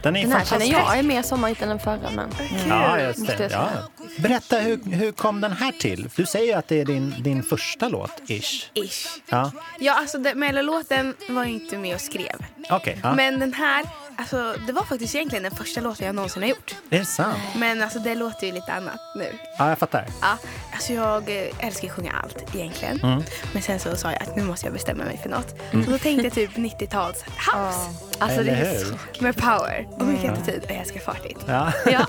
Den 0.03 0.17
är 0.17 0.23
Den 0.23 0.33
här 0.33 0.45
känner 0.45 0.67
fantastisk. 0.67 0.75
jag 0.91 0.99
är 0.99 1.03
mer 1.03 1.23
sommarhit 1.23 1.63
än 1.63 1.69
den 1.69 1.79
förra. 1.79 2.11
Men... 2.17 2.31
Ja, 2.69 3.01
just 3.01 3.27
det. 3.27 3.49
Ja. 3.53 3.69
Berätta, 4.19 4.59
hur, 4.59 4.81
hur 4.91 5.13
kom 5.13 5.41
den 5.41 5.53
här 5.53 5.73
till? 5.73 6.09
Du 6.17 6.27
säger 6.27 6.57
att 6.57 6.69
det 6.69 6.81
är 6.81 6.85
din, 6.85 7.15
din 7.23 7.43
första 7.43 7.89
låt, 7.89 8.23
ish. 8.31 8.71
Ish. 8.75 9.07
Ja, 9.29 9.53
Ja, 9.79 9.93
alltså 9.93 10.19
den- 10.19 10.39
Mellolåten 10.39 11.15
var 11.29 11.43
jag 11.43 11.53
inte 11.53 11.79
med 11.79 11.95
och 11.95 12.01
skrev. 12.01 12.37
okej. 12.71 13.01
ja. 13.03 13.15
Men 13.15 13.41
den 13.41 13.55
här 13.55 13.85
Alltså, 14.19 14.55
det 14.67 14.73
var 14.73 14.83
faktiskt 14.85 15.15
egentligen 15.15 15.43
den 15.43 15.55
första 15.57 15.81
låten 15.81 16.07
jag 16.07 16.15
någonsin 16.15 16.43
har 16.43 16.51
gjort. 16.51 16.75
Är 16.91 16.99
det 16.99 17.05
sant? 17.05 17.39
Men 17.57 17.83
alltså, 17.83 17.99
det 17.99 18.15
låter 18.15 18.47
ju 18.47 18.53
lite 18.53 18.73
annat 18.73 19.01
nu. 19.15 19.33
Ja, 19.59 19.69
jag 19.69 19.79
fattar. 19.79 20.07
Ja, 20.21 20.39
alltså 20.73 20.93
jag 20.93 21.31
eh, 21.31 21.67
älskar 21.67 21.89
att 21.89 21.95
sjunga 21.95 22.13
allt 22.23 22.55
egentligen. 22.55 23.01
Mm. 23.03 23.23
Men 23.53 23.63
sen 23.63 23.79
så 23.81 23.97
sa 23.97 24.13
jag 24.13 24.23
att 24.23 24.37
nu 24.37 24.43
måste 24.45 24.67
jag 24.67 24.73
bestämma 24.73 25.05
mig 25.05 25.21
för 25.23 25.29
något. 25.29 25.55
Så 25.85 25.91
då 25.91 25.99
tänkte 25.99 26.25
jag 26.25 26.33
typ 26.33 26.51
90-tals 26.57 27.23
house. 27.23 28.07
Alltså 28.19 28.43
det 28.43 28.51
Eller 28.51 28.65
är 28.65 28.79
hur? 28.79 28.85
så 28.85 29.25
Med 29.25 29.37
power 29.37 29.87
och 29.91 30.07
mycket 30.07 30.33
attityd 30.33 30.65
och 30.65 30.71
jag 30.71 30.77
älskar 30.77 31.01
fartigt. 31.01 31.41
Ja. 31.47 31.73
Ja. 31.87 32.07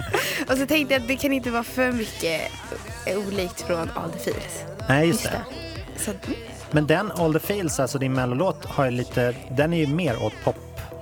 Och 0.50 0.58
så 0.58 0.66
tänkte 0.66 0.94
jag 0.94 1.02
att 1.02 1.08
det 1.08 1.16
kan 1.16 1.32
inte 1.32 1.50
vara 1.50 1.64
för 1.64 1.92
mycket 1.92 2.40
eh, 3.06 3.18
olikt 3.18 3.60
från 3.60 3.90
All 3.94 4.10
the 4.10 4.18
Feels. 4.18 4.64
Nej, 4.88 5.08
just 5.08 5.22
det. 5.22 5.42
Så 5.96 6.12
Men 6.70 6.86
den 6.86 7.12
All 7.12 7.32
the 7.32 7.38
Feels, 7.40 7.80
alltså 7.80 7.98
din 7.98 8.12
mellolåt, 8.12 8.64
har 8.64 8.84
ju 8.84 8.90
lite, 8.90 9.34
den 9.50 9.72
är 9.72 9.78
ju 9.78 9.86
mer 9.86 10.22
åt 10.22 10.32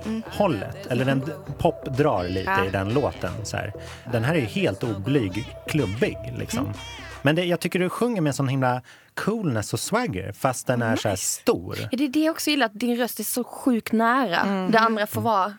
pop-hållet. 0.03 0.85
Eller 0.85 1.05
den 1.05 1.31
pop 1.57 1.85
drar 1.97 2.23
lite 2.23 2.51
Ja. 2.57 2.65
i 2.65 2.69
den 2.69 2.93
låten. 2.93 3.31
Så 3.45 3.57
här. 3.57 3.73
Den 4.11 4.23
här 4.23 4.35
är 4.35 4.39
ju 4.39 4.45
helt 4.45 4.83
oblyg, 4.83 5.55
klubbig 5.67 6.17
liksom. 6.37 6.73
Men 7.21 7.35
det, 7.35 7.43
jag 7.45 7.59
tycker 7.59 7.79
du 7.79 7.89
sjunger 7.89 8.21
med 8.21 8.35
sån 8.35 8.47
himla 8.47 8.81
coolness 9.13 9.73
och 9.73 9.79
swagger 9.79 10.31
fast 10.31 10.67
den 10.67 10.81
är 10.81 10.95
så 10.95 11.09
här 11.09 11.15
stor. 11.15 11.77
Ja, 11.91 11.97
det 11.97 12.03
är 12.03 12.09
det 12.09 12.19
jag 12.19 12.31
också 12.31 12.49
gillar, 12.49 12.65
att 12.65 12.79
din 12.79 12.97
röst 12.97 13.19
är 13.19 13.23
så 13.23 13.43
sjukt 13.43 13.91
nära. 13.91 14.67
Det 14.71 14.79
andra 14.79 15.07
får 15.07 15.21
vara... 15.21 15.53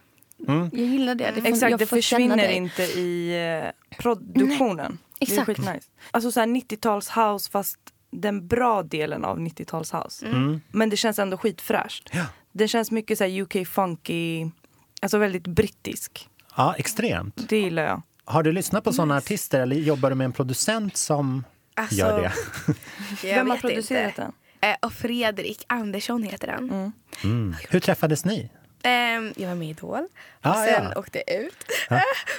Mm. 0.49 0.71
Jag 0.73 0.87
gillar 0.87 1.15
det. 1.15 1.33
det 1.35 1.41
får, 1.41 1.49
Exakt, 1.49 1.79
det 1.79 1.87
försvinner 1.87 2.49
inte 2.49 2.83
i 2.83 3.33
eh, 3.65 3.97
produktionen. 3.99 4.99
Det 5.19 5.25
är 5.25 5.33
exakt. 5.33 5.47
skitnice. 5.47 5.89
Alltså 6.11 6.33
så 6.33 6.41
här 6.41 6.47
90-tals 6.47 7.11
house 7.11 7.51
fast 7.51 7.79
den 8.11 8.47
bra 8.47 8.83
delen 8.83 9.25
av 9.25 9.39
90-tals 9.39 9.93
house. 9.93 10.27
Men 10.71 10.91
det 10.91 10.97
känns 10.97 11.19
ändå 11.19 11.37
skitfräscht. 11.37 12.11
Ja. 12.13 12.25
Det 12.53 12.69
känns 12.69 12.91
mycket 12.91 13.19
så 13.19 13.25
här 13.25 13.41
UK 13.43 13.67
funky, 13.69 14.47
alltså 15.03 15.19
väldigt 15.19 15.47
brittisk. 15.47 16.29
Ja, 16.57 16.75
extremt. 16.79 17.49
Det 17.49 17.59
gillar 17.59 17.83
jag. 17.83 18.03
Har 18.25 18.43
du 18.43 18.53
lyssnat 18.53 18.85
på 18.85 18.93
såna 18.93 19.17
artister 19.17 19.61
eller 19.61 19.77
jobbar 19.77 20.11
du 20.11 20.17
med 20.17 20.25
en 20.25 20.33
producent 20.33 20.97
som 20.97 21.45
Alltså, 21.75 21.95
gör 21.97 22.21
det? 22.23 22.33
jag 23.29 23.35
Vem 23.35 23.51
har 23.51 23.57
producerat 23.57 24.09
inte. 24.09 24.23
den? 24.23 24.33
Eh, 24.71 24.77
och 24.83 24.93
Fredrik 24.93 25.65
Andersson 25.67 26.23
heter 26.23 26.49
han. 26.49 26.93
Mm. 27.25 27.55
Hur 27.71 27.81
träffades 27.81 28.25
ni? 28.25 28.51
Ehm, 28.83 29.33
jag 29.37 29.49
var 29.49 29.55
med 29.55 29.69
i 29.69 29.71
Idol 29.71 29.95
och 30.01 30.07
Ah, 30.43 30.55
sen 30.65 30.85
ja. 30.95 30.99
åkte 31.01 31.23
jag 31.27 31.37
ut. 31.37 31.57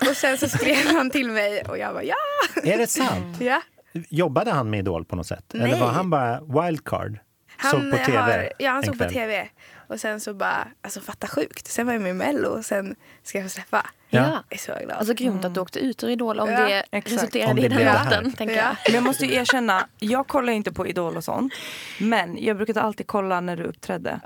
och 0.09 0.15
sen 0.17 0.37
så 0.37 0.47
skrev 0.49 0.87
han 0.95 1.09
till 1.09 1.31
mig 1.31 1.61
och 1.63 1.77
jag 1.77 1.93
bara 1.93 2.03
ja. 2.03 2.15
Är 2.63 2.77
det 2.77 2.87
sant? 2.87 3.37
ja. 3.39 3.61
Jobbade 4.09 4.51
han 4.51 4.69
med 4.69 4.79
Idol 4.79 5.05
på 5.05 5.15
något 5.15 5.27
sätt? 5.27 5.53
Eller 5.53 5.67
Nej. 5.67 5.79
var 5.79 5.87
han 5.87 6.09
bara 6.09 6.41
wildcard? 6.41 7.19
Han 7.57 7.71
såg 7.71 7.91
på 7.91 7.97
tv? 7.97 8.17
Har, 8.17 8.49
ja, 8.59 8.71
han 8.71 8.83
såg 8.83 8.97
på 8.97 9.09
tv. 9.09 9.49
Och 9.91 10.00
sen 10.00 10.19
så 10.19 10.33
bara, 10.33 10.67
alltså 10.81 11.01
fatta 11.01 11.27
sjukt. 11.27 11.67
Sen 11.67 11.86
var 11.86 11.93
jag 11.93 12.01
med 12.01 12.12
i 12.12 12.13
Mello 12.13 12.48
och 12.50 12.65
sen 12.65 12.95
ska 13.24 13.38
jag 13.38 13.45
få 13.45 13.50
släppa. 13.50 13.86
Ja. 14.10 14.19
Ja. 14.19 14.43
Jag 14.50 14.53
är 14.57 14.57
så 14.57 14.86
glad. 14.86 14.98
Alltså 14.98 15.13
grymt 15.13 15.45
att 15.45 15.53
du 15.53 15.60
åkte 15.60 15.79
ut 15.79 16.03
ur 16.03 16.10
Idol 16.10 16.39
om 16.39 16.50
Ja, 16.50 16.60
det 16.60 16.83
exakt. 16.91 17.07
Om 17.07 17.13
resulterade 17.17 17.53
det 17.62 17.65
i 17.65 17.69
den 17.69 18.03
låten. 18.03 18.33
Tänker 18.33 18.55
Ja. 18.55 18.62
jag. 18.63 18.75
Men 18.86 18.95
jag 18.95 19.03
måste 19.03 19.25
ju 19.25 19.33
erkänna, 19.36 19.88
jag 20.00 20.27
kollar 20.27 20.53
inte 20.53 20.71
på 20.71 20.88
Idol 20.88 21.17
och 21.17 21.24
sånt. 21.24 21.53
Men 22.00 22.43
jag 22.43 22.57
brukade 22.57 22.81
alltid 22.81 23.07
kolla 23.07 23.41
när 23.41 23.55
du 23.55 23.63
uppträdde. 23.63 24.19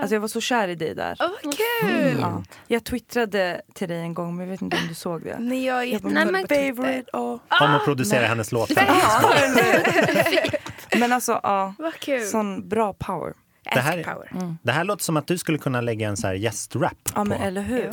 Alltså 0.00 0.14
jag 0.14 0.20
var 0.20 0.28
så 0.28 0.40
kär 0.40 0.68
i 0.68 0.74
dig 0.74 0.94
där. 0.94 1.16
Åh 1.20 1.28
vad 1.44 1.54
kul! 1.56 2.16
Ja. 2.20 2.42
Jag 2.66 2.84
twittrade 2.84 3.60
till 3.74 3.88
dig 3.88 4.00
en 4.00 4.14
gång 4.14 4.36
men 4.36 4.46
jag 4.46 4.52
vet 4.52 4.62
inte 4.62 4.76
om 4.76 4.88
du 4.88 4.94
såg 4.94 5.22
det. 5.24 5.36
Nej, 5.38 5.64
jag 5.64 5.84
är 5.84 6.00
men 6.02 6.28
på 6.28 6.34
Twitter. 6.48 6.74
favorite 6.74 7.10
och... 7.10 7.32
Om 7.60 7.74
att 7.74 7.84
producera 7.84 8.26
hennes 8.26 8.52
låtar. 8.52 8.84
Men 10.98 11.12
alltså 11.12 11.40
ja, 11.42 11.74
Vad 11.78 11.94
kul. 11.94 12.26
sån 12.26 12.68
bra 12.68 12.92
power. 12.92 13.32
Det 13.72 13.80
här 13.80 14.02
power. 14.04 14.56
Det 14.62 14.72
här 14.72 14.84
låter 14.84 15.04
som 15.04 15.16
att 15.16 15.26
du 15.26 15.38
skulle 15.38 15.58
kunna 15.58 15.80
lägga 15.80 16.08
en 16.08 16.16
så 16.16 16.26
här 16.26 16.34
gästrap 16.34 16.92
Ja 17.04 17.12
på. 17.12 17.24
men 17.24 17.40
eller 17.40 17.62
hur? 17.62 17.90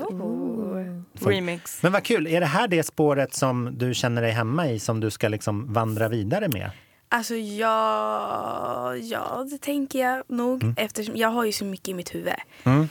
Folk- 1.20 1.36
Remix. 1.36 1.84
Men 1.84 1.92
vad 1.92 2.04
kul, 2.04 2.28
är 2.28 2.40
det 2.40 2.46
här 2.46 2.68
det 2.68 2.84
spåret 2.84 3.34
som 3.34 3.70
du 3.78 3.94
känner 3.94 4.22
dig 4.22 4.32
hemma 4.32 4.68
i 4.68 4.80
som 4.80 5.00
du 5.00 5.10
ska 5.12 5.28
liksom 5.28 5.74
vandra 5.74 6.08
vidare 6.10 6.48
med? 6.48 6.72
Alltså 7.10 7.36
ja, 7.36 8.96
ja, 8.96 9.46
det 9.52 9.58
tänker 9.62 10.00
jag 10.00 10.24
nog. 10.28 10.74
Eftersom 10.78 11.16
jag 11.18 11.30
har 11.30 11.46
ju 11.46 11.52
så 11.52 11.66
mycket 11.66 11.90
i 11.90 11.94
mitt 11.94 12.16
huvud. 12.16 12.34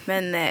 Men 0.04 0.34
eh, 0.34 0.50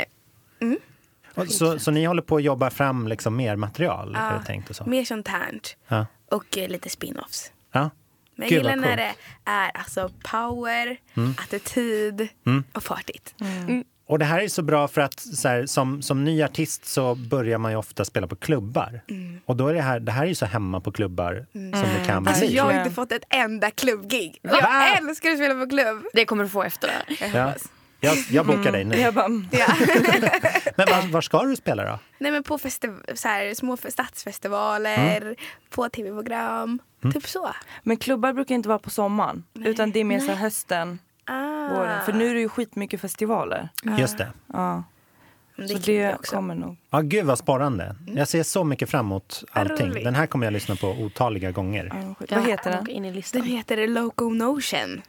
Och 1.36 1.48
Så, 1.48 1.80
så 1.80 1.92
ni 1.92 2.06
håller 2.06 2.22
på 2.22 2.36
att 2.36 2.44
jobba 2.44 2.70
fram 2.70 3.08
liksom 3.08 3.36
mer 3.36 3.56
material? 3.56 4.14
Det 4.14 4.46
tänkt 4.46 4.70
och 4.70 4.76
så? 4.76 4.86
mer 4.86 5.06
sånt 5.06 5.28
här. 5.28 5.60
Ja. 5.88 6.06
Och 6.32 6.58
eh, 6.58 6.70
lite 6.70 6.90
spin-offs. 6.90 7.52
Ja. 7.72 7.90
Men 8.40 8.48
jag 8.48 8.50
Gud, 8.50 8.58
gillar 8.72 8.76
när 8.76 8.98
det 8.98 9.14
är 9.46 9.72
alltså 9.74 10.10
power, 10.32 10.98
attityd 11.38 12.28
och 12.74 12.84
fartigt. 12.84 13.36
Och 14.08 14.20
det 14.20 14.26
här 14.26 14.40
är 14.42 14.48
så 14.48 14.62
bra 14.62 14.88
för 14.88 15.02
att 15.02 15.20
så 15.20 15.48
här, 15.48 15.66
som, 15.66 16.02
som 16.02 16.24
ny 16.24 16.44
artist 16.44 16.86
så 16.86 17.16
börjar 17.16 17.58
man 17.58 17.72
ju 17.72 17.78
ofta 17.78 18.06
spela 18.06 18.28
på 18.28 18.36
klubbar. 18.36 19.02
Och 19.46 19.56
då 19.56 19.68
är 19.68 19.74
det 19.74 19.82
här, 19.82 20.00
det 20.00 20.12
här 20.12 20.24
är 20.24 20.28
ju 20.28 20.36
så 20.36 20.46
hemma 20.46 20.82
på 20.82 20.92
klubbar 20.92 21.46
som 21.54 21.72
det 21.72 22.06
kan 22.06 22.28
Alltså 22.28 22.46
bli. 22.46 22.56
jag 22.56 22.64
har 22.64 22.74
inte 22.80 22.92
fått 22.92 23.12
ett 23.12 23.24
enda 23.30 23.72
klubbgig. 23.72 24.40
Va? 24.44 24.58
Jag 24.62 24.98
älskar 24.98 25.30
att 25.32 25.38
spela 25.38 25.54
på 25.66 25.70
klubb. 25.70 26.04
Det 26.14 26.26
kommer 26.26 26.44
du 26.44 26.50
få 26.50 26.64
efter 26.64 26.88
det 27.08 27.16
här. 27.26 27.38
Ja. 27.40 27.54
Jag, 28.02 28.18
jag 28.32 28.46
bokar 28.46 28.72
dig 28.72 28.84
nu. 28.84 28.96
Jag 28.98 29.14
bara, 29.14 29.26
mm. 29.26 29.48
Ja. 29.52 29.66
Men 30.76 30.88
var, 30.90 31.12
var 31.12 31.22
ska 31.22 31.44
du 31.44 31.56
spela 31.56 31.84
då? 31.84 32.00
Nej 32.18 32.32
men 32.32 32.44
på 32.44 32.58
festi- 32.58 33.16
så 33.16 33.28
här, 33.28 33.54
små 33.54 33.76
fe- 33.76 33.92
stadsfestivaler, 33.92 35.22
Mm. 35.22 35.36
på 35.70 35.90
tv-program. 35.90 36.80
Typ 37.14 37.28
så. 37.28 37.50
men 37.84 37.98
klubbar 37.98 38.34
brukar 38.34 38.56
inte 38.56 38.70
vara 38.70 38.80
på 38.80 38.90
sommaren. 38.90 39.44
Utan 39.66 39.92
det 39.92 40.00
är 40.00 40.04
mer 40.04 40.20
så 40.20 40.32
hösten, 40.32 41.00
Ah. 41.26 41.74
våren. 41.76 42.06
För 42.06 42.14
nu 42.14 42.30
är 42.30 42.34
det 42.34 42.40
ju 42.40 42.50
skitmycket 42.50 43.02
festivaler. 43.02 43.70
Just 43.98 44.18
det. 44.18 44.28
Ja. 44.54 44.84
Men 45.56 45.68
Så 45.68 45.78
det 45.78 46.14
också. 46.14 46.36
kommer 46.36 46.56
nog. 46.56 46.78
Ja, 46.90 47.02
gud 47.02 47.26
vad 47.26 47.38
sparande. 47.38 47.96
Jag 48.08 48.28
ser 48.28 48.44
så 48.44 48.64
mycket 48.64 48.90
fram 48.90 49.06
emot 49.06 49.44
allting. 49.52 49.94
Den 50.04 50.16
här 50.16 50.26
kommer 50.28 50.46
jag 50.46 50.54
lyssna 50.54 50.76
på 50.76 50.88
otaliga 50.88 51.52
gånger. 51.52 52.16
Ja, 52.20 52.36
Vad 52.38 52.46
heter 52.48 52.72
den? 52.72 52.88
In 52.90 53.06
i 53.06 53.12
listan. 53.14 53.42
Den 53.42 53.50
heter 53.52 53.88
Locomotion. 53.88 55.02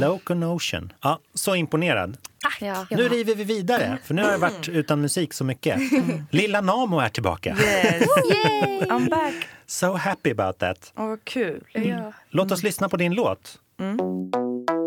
Locomotion. 0.00 0.92
Ja, 1.02 1.18
så 1.34 1.54
imponerad. 1.54 2.16
Ja. 2.60 2.86
Nu 2.90 3.08
river 3.08 3.34
vi 3.34 3.44
vidare, 3.44 3.98
för 4.04 4.14
nu 4.14 4.22
har 4.22 4.30
jag 4.30 4.38
varit 4.38 4.68
utan 4.68 5.00
musik 5.00 5.32
så 5.32 5.44
mycket. 5.44 5.78
Lilla 6.30 6.60
Namo 6.60 6.98
är 7.00 7.08
tillbaka. 7.08 7.56
Yes. 7.60 8.02
I'm 8.88 9.10
back. 9.10 9.34
So 9.66 9.92
happy 9.92 10.30
about 10.30 10.58
that. 10.58 10.92
Åh 10.96 11.06
vad 11.06 11.24
kul. 11.24 11.64
Ja. 11.72 12.12
Låt 12.30 12.52
oss 12.52 12.62
lyssna 12.62 12.88
på 12.88 12.96
din 12.96 13.14
låt. 13.14 13.60
Beep 13.76 14.85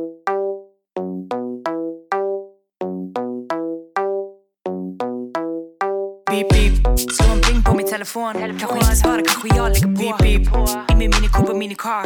min 8.00 8.06
telefon 8.06 8.34
Kanske 8.60 8.78
inte 8.78 8.96
svara, 8.96 9.22
kanske 9.22 9.58
jag 9.58 9.72
lägger 9.72 9.88
på 9.88 10.18
Beep 10.18 10.18
beep, 10.20 10.92
i 10.92 10.96
min 10.96 11.12
mini 11.16 11.28
Cooper 11.28 11.54
mini 11.54 11.76
car 11.76 12.06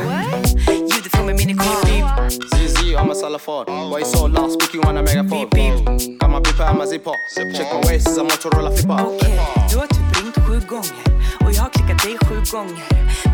Ljudet 0.67 1.11
från 1.11 1.25
min 1.25 1.35
mini 1.35 1.53
car 1.53 2.29
ZZ, 2.29 2.77
I'm 2.95 3.11
a 3.11 3.15
salafar. 3.15 3.65
Why 3.65 3.99
you 3.99 4.05
so 4.05 4.27
lost? 4.27 4.61
Speaking 4.61 4.89
on 4.89 4.97
a 4.97 5.01
megaphone. 5.01 5.29
Beep, 5.29 5.49
beep. 5.51 6.19
Got 6.19 6.29
my 6.29 6.39
beeper 6.39 6.69
and 6.69 6.77
my 6.77 6.85
zipper. 6.85 7.15
Check 7.35 7.67
my 7.73 7.81
waist, 7.87 8.17
a 8.19 8.23
Motorola 8.23 8.71
flipper. 8.71 9.05
Okej, 9.05 9.39
du 9.69 9.77
har 9.77 9.87
typ 9.87 10.07
ringt 10.19 10.37
sju 10.47 10.67
gånger 10.69 11.03
Och 11.43 11.51
jag 11.51 11.61
har 11.61 11.69
klickat 11.69 12.03
dig 12.03 12.17
sju 12.27 12.35
gånger 12.51 12.85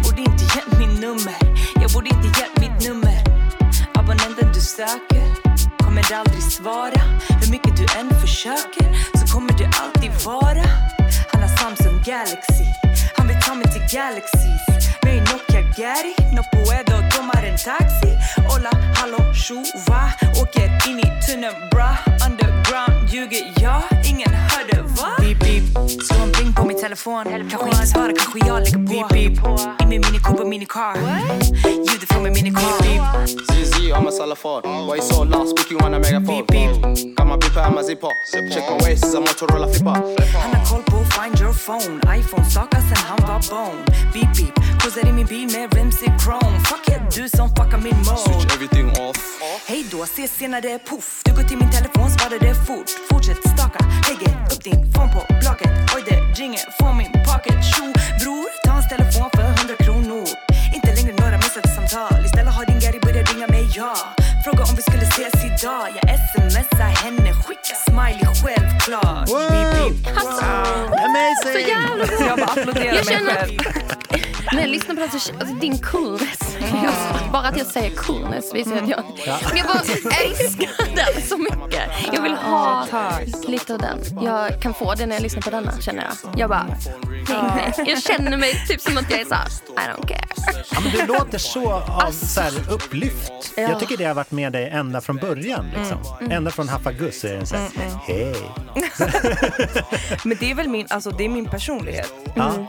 Borde 0.03 0.21
inte 0.21 0.43
gett 0.53 0.79
min 0.79 0.93
nummer 1.05 1.37
Jag 1.81 1.91
borde 1.91 2.09
inte 2.15 2.27
gett 2.39 2.55
mitt 2.63 2.87
nummer 2.87 3.17
Abonnenten 3.99 4.47
du 4.53 4.61
söker 4.61 5.25
Kommer 5.83 6.13
aldrig 6.13 6.43
svara 6.43 7.01
Hur 7.41 7.51
mycket 7.51 7.77
du 7.77 7.85
än 7.99 8.09
försöker 8.21 8.85
Så 9.19 9.23
kommer 9.33 9.53
du 9.53 9.65
alltid 9.81 10.11
vara 10.25 10.98
han 11.39 11.49
har 11.49 11.57
Samsung 11.57 12.01
Galaxy. 12.05 12.65
Han 13.17 13.27
vill 13.27 13.37
ta 13.41 13.55
mig 13.55 13.67
till 13.71 13.97
Galaxies 13.97 14.63
Med 15.03 15.17
en 15.17 15.23
Nokia 15.23 15.61
Gary. 15.77 16.13
No 16.35 16.43
puedo 16.51 17.09
tomar 17.11 17.43
en 17.43 17.57
taxi. 17.57 18.11
Hola, 18.47 18.71
hallå, 18.95 19.33
tjova 19.33 20.11
Åker 20.41 20.89
in 20.89 20.99
i 20.99 21.21
tunneln 21.27 21.69
bra. 21.71 21.97
Underground 22.25 23.09
ljuger 23.09 23.53
jag. 23.61 23.83
Ingen 24.05 24.33
hörde 24.33 24.81
va? 24.81 25.15
Beep 25.19 25.39
beep 25.39 25.88
telefon 26.89 27.23
Kanske 27.49 27.69
inte 27.69 27.87
svara, 27.87 28.11
kanske 28.13 28.47
jag 28.47 28.63
lägger 28.63 28.77
på 28.77 29.07
Beep 29.09 29.09
beep 29.09 29.59
I 29.81 29.85
min 29.85 30.01
mini 30.01 30.19
Cooper 30.19 30.45
mini 30.45 30.65
car 30.65 30.95
Ljudet 31.87 32.09
från 32.09 32.23
min 32.23 32.33
mini 32.33 32.51
car 32.51 33.09
ZZ, 33.27 33.91
I'm 33.91 34.07
a 34.07 34.11
salafar. 34.11 34.61
Why 34.87 34.95
you 34.97 35.01
so 35.01 35.23
lost? 35.23 35.59
Speaking 35.59 35.77
on 35.85 35.93
a 35.93 35.99
megaphone. 35.99 36.45
Beep, 36.45 36.47
beep. 36.47 37.15
Got 37.15 37.27
my 37.27 37.37
beeper 37.37 37.65
and 37.65 37.75
my 37.75 37.83
zipper. 37.83 38.11
Check 38.31 38.69
my 38.69 38.77
waist, 38.83 39.15
a 39.15 39.19
Motorola 39.19 39.67
flipper. 39.67 39.97
Han 40.43 40.55
har 40.55 40.65
koll 40.69 40.83
på 40.83 40.99
find 41.15 41.39
your 41.41 41.53
phone 41.53 42.19
iPhone 42.19 42.45
stakar 42.45 42.81
sen 42.89 43.01
han 43.09 43.19
var 43.27 43.39
bone 43.49 43.81
Beep 44.13 44.31
beep 44.37 44.55
Cruisar 44.79 45.09
i 45.09 45.13
min 45.13 45.25
bil 45.25 45.47
med 45.55 45.73
rims 45.75 46.03
i 46.03 46.09
chrome 46.21 46.59
Fuck 46.69 46.89
yeah, 46.89 47.01
du 47.15 47.29
som 47.29 47.49
fuckar 47.49 47.77
min 47.77 47.97
mode 47.97 48.21
Switch 48.25 48.45
everything 48.55 48.87
off. 48.89 49.19
Hej 49.67 49.85
då, 49.91 50.03
ses 50.03 50.31
senare, 50.31 50.79
puff 50.89 51.21
Du 51.25 51.31
går 51.35 51.43
till 51.43 51.57
min 51.57 51.71
telefon, 51.71 52.09
svarar 52.09 52.39
det 52.39 52.55
fort 52.67 52.89
Fortsätt 53.09 53.41
staka, 53.53 53.79
lägger 54.07 54.31
upp 54.51 54.63
din 54.63 54.93
phone 54.93 55.11
på 55.13 55.21
blocket 55.41 55.71
Oj, 55.95 56.03
det 56.09 56.19
ringer 56.41 56.63
från 56.79 56.97
min 56.97 57.11
pocket. 57.29 57.57
Tjo, 57.71 57.85
bror, 58.19 58.47
ta 58.65 58.71
hans 58.71 58.87
telefon 58.89 59.29
för 59.35 59.43
100 59.43 59.75
kronor. 59.85 60.25
Inte 60.75 60.89
längre 60.95 61.13
några 61.21 61.37
missade 61.37 61.69
samtal 61.75 62.25
Istället 62.25 62.53
har 62.57 62.65
din 62.65 62.79
Gary 62.83 62.99
börjat 62.99 63.33
ringa 63.33 63.47
mig, 63.47 63.65
ja. 63.75 63.93
Fråga 64.43 64.61
om 64.69 64.75
vi 64.79 64.83
skulle 64.89 65.05
ses 65.15 65.35
idag. 65.49 65.85
Jag 65.97 66.19
smsar 66.31 66.91
henne, 67.03 67.31
skicka 67.43 67.75
smiley, 67.87 68.27
självklart. 68.41 69.25
Beep, 69.51 69.69
beep. 69.73 70.09
jävla 71.69 72.07
Så 72.07 72.23
jag 72.23 72.37
bara 72.37 72.47
applåderar 72.47 73.05
mig 73.05 73.19
själv. 73.27 73.59
När 74.53 74.61
jag 74.61 74.69
lyssnar 74.69 74.95
på 74.95 75.01
den 75.01 75.19
så 75.19 75.33
alltså, 75.33 75.55
din 75.55 75.77
coolness. 75.77 76.57
Jag, 76.59 76.93
bara 77.31 77.47
att 77.47 77.57
jag 77.57 77.67
säger 77.67 77.95
coolness 77.95 78.53
visar 78.53 78.75
att 78.75 78.89
jag... 78.89 79.03
Men 79.47 79.57
jag 79.57 79.67
bara 79.67 79.79
älskar 80.23 80.95
den 80.95 81.23
så 81.23 81.37
mycket. 81.37 81.81
Jag 82.13 82.21
vill 82.21 82.33
ha 82.33 82.87
tack. 82.89 83.23
lite 83.47 83.73
av 83.73 83.79
den. 83.79 83.99
Jag 84.21 84.61
kan 84.61 84.73
få 84.73 84.93
det 84.93 85.05
när 85.05 85.15
jag 85.15 85.23
lyssnar 85.23 85.41
på 85.41 85.49
denna 85.49 85.81
känner 85.81 86.03
jag. 86.03 86.39
Jag 86.39 86.49
bara, 86.49 86.65
med. 87.29 87.73
Jag 87.87 88.03
känner 88.03 88.37
mig 88.37 88.65
typ 88.67 88.81
som 88.81 88.97
att 88.97 89.11
jag 89.11 89.19
är 89.19 89.25
såhär, 89.25 89.47
I 89.47 89.91
don't 89.91 90.07
care. 90.07 90.27
Ja, 90.71 90.79
men 90.83 90.91
du 90.91 91.05
låter 91.05 91.37
så, 91.37 91.71
av, 91.71 92.11
så 92.11 92.41
här, 92.41 92.53
upplyft. 92.71 93.31
Ja. 93.57 93.61
Jag 93.63 93.79
tycker 93.79 93.97
det 93.97 94.05
har 94.05 94.13
varit 94.13 94.31
med 94.31 94.51
dig 94.51 94.69
ända 94.69 95.01
från 95.01 95.17
början. 95.17 95.65
Liksom. 95.77 95.97
Ända 96.31 96.51
från 96.51 96.69
Haffa 96.69 96.91
Gus 96.91 97.23
är 97.23 97.39
det 97.39 97.45
så 97.45 97.55
här, 97.55 97.69
hej. 98.07 98.35
Men 100.23 100.37
det 100.39 100.51
är 100.51 100.55
väl 100.55 100.69
min, 100.69 100.87
alltså, 100.89 101.11
det 101.11 101.25
är 101.25 101.29
min 101.29 101.45
personlighet. 101.45 102.13
Ja, 102.35 102.67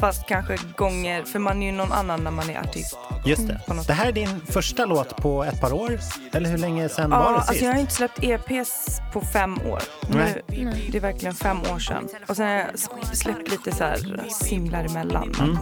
Fast 0.00 0.26
kanske 0.26 0.56
gånger, 0.76 1.22
för 1.24 1.38
man 1.38 1.62
är 1.62 1.66
ju 1.66 1.72
någon 1.72 1.92
annan 1.92 2.24
när 2.24 2.30
man 2.30 2.50
är 2.50 2.60
artist. 2.60 2.96
just 3.24 3.46
det. 3.48 3.60
något 3.68 3.86
Det 3.86 3.92
här 3.92 4.06
är 4.08 4.12
din 4.12 4.40
första 4.46 4.84
låt 4.84 5.16
på 5.16 5.44
ett 5.44 5.60
par 5.60 5.72
år? 5.72 5.98
Eller 6.32 6.50
hur 6.50 6.58
länge 6.58 6.88
sedan 6.88 7.10
var 7.10 7.18
Ja, 7.18 7.30
det 7.30 7.36
alltså 7.36 7.52
sist? 7.52 7.64
jag 7.64 7.72
har 7.72 7.80
inte 7.80 7.94
släppt 7.94 8.22
EPs 8.22 9.00
på 9.12 9.20
fem 9.20 9.58
år. 9.66 9.82
Nu, 10.10 10.42
det 10.90 10.96
är 10.96 11.00
verkligen 11.00 11.34
fem 11.34 11.60
år 11.74 11.78
sedan. 11.78 12.08
Och 12.28 12.36
sen 12.36 12.46
har 12.46 12.54
jag 12.54 12.70
släppt 13.16 13.50
lite 13.50 13.72
så 13.76 13.84
här 13.84 14.22
singlar 14.30 14.84
emellan. 14.84 15.34
Mm. 15.40 15.58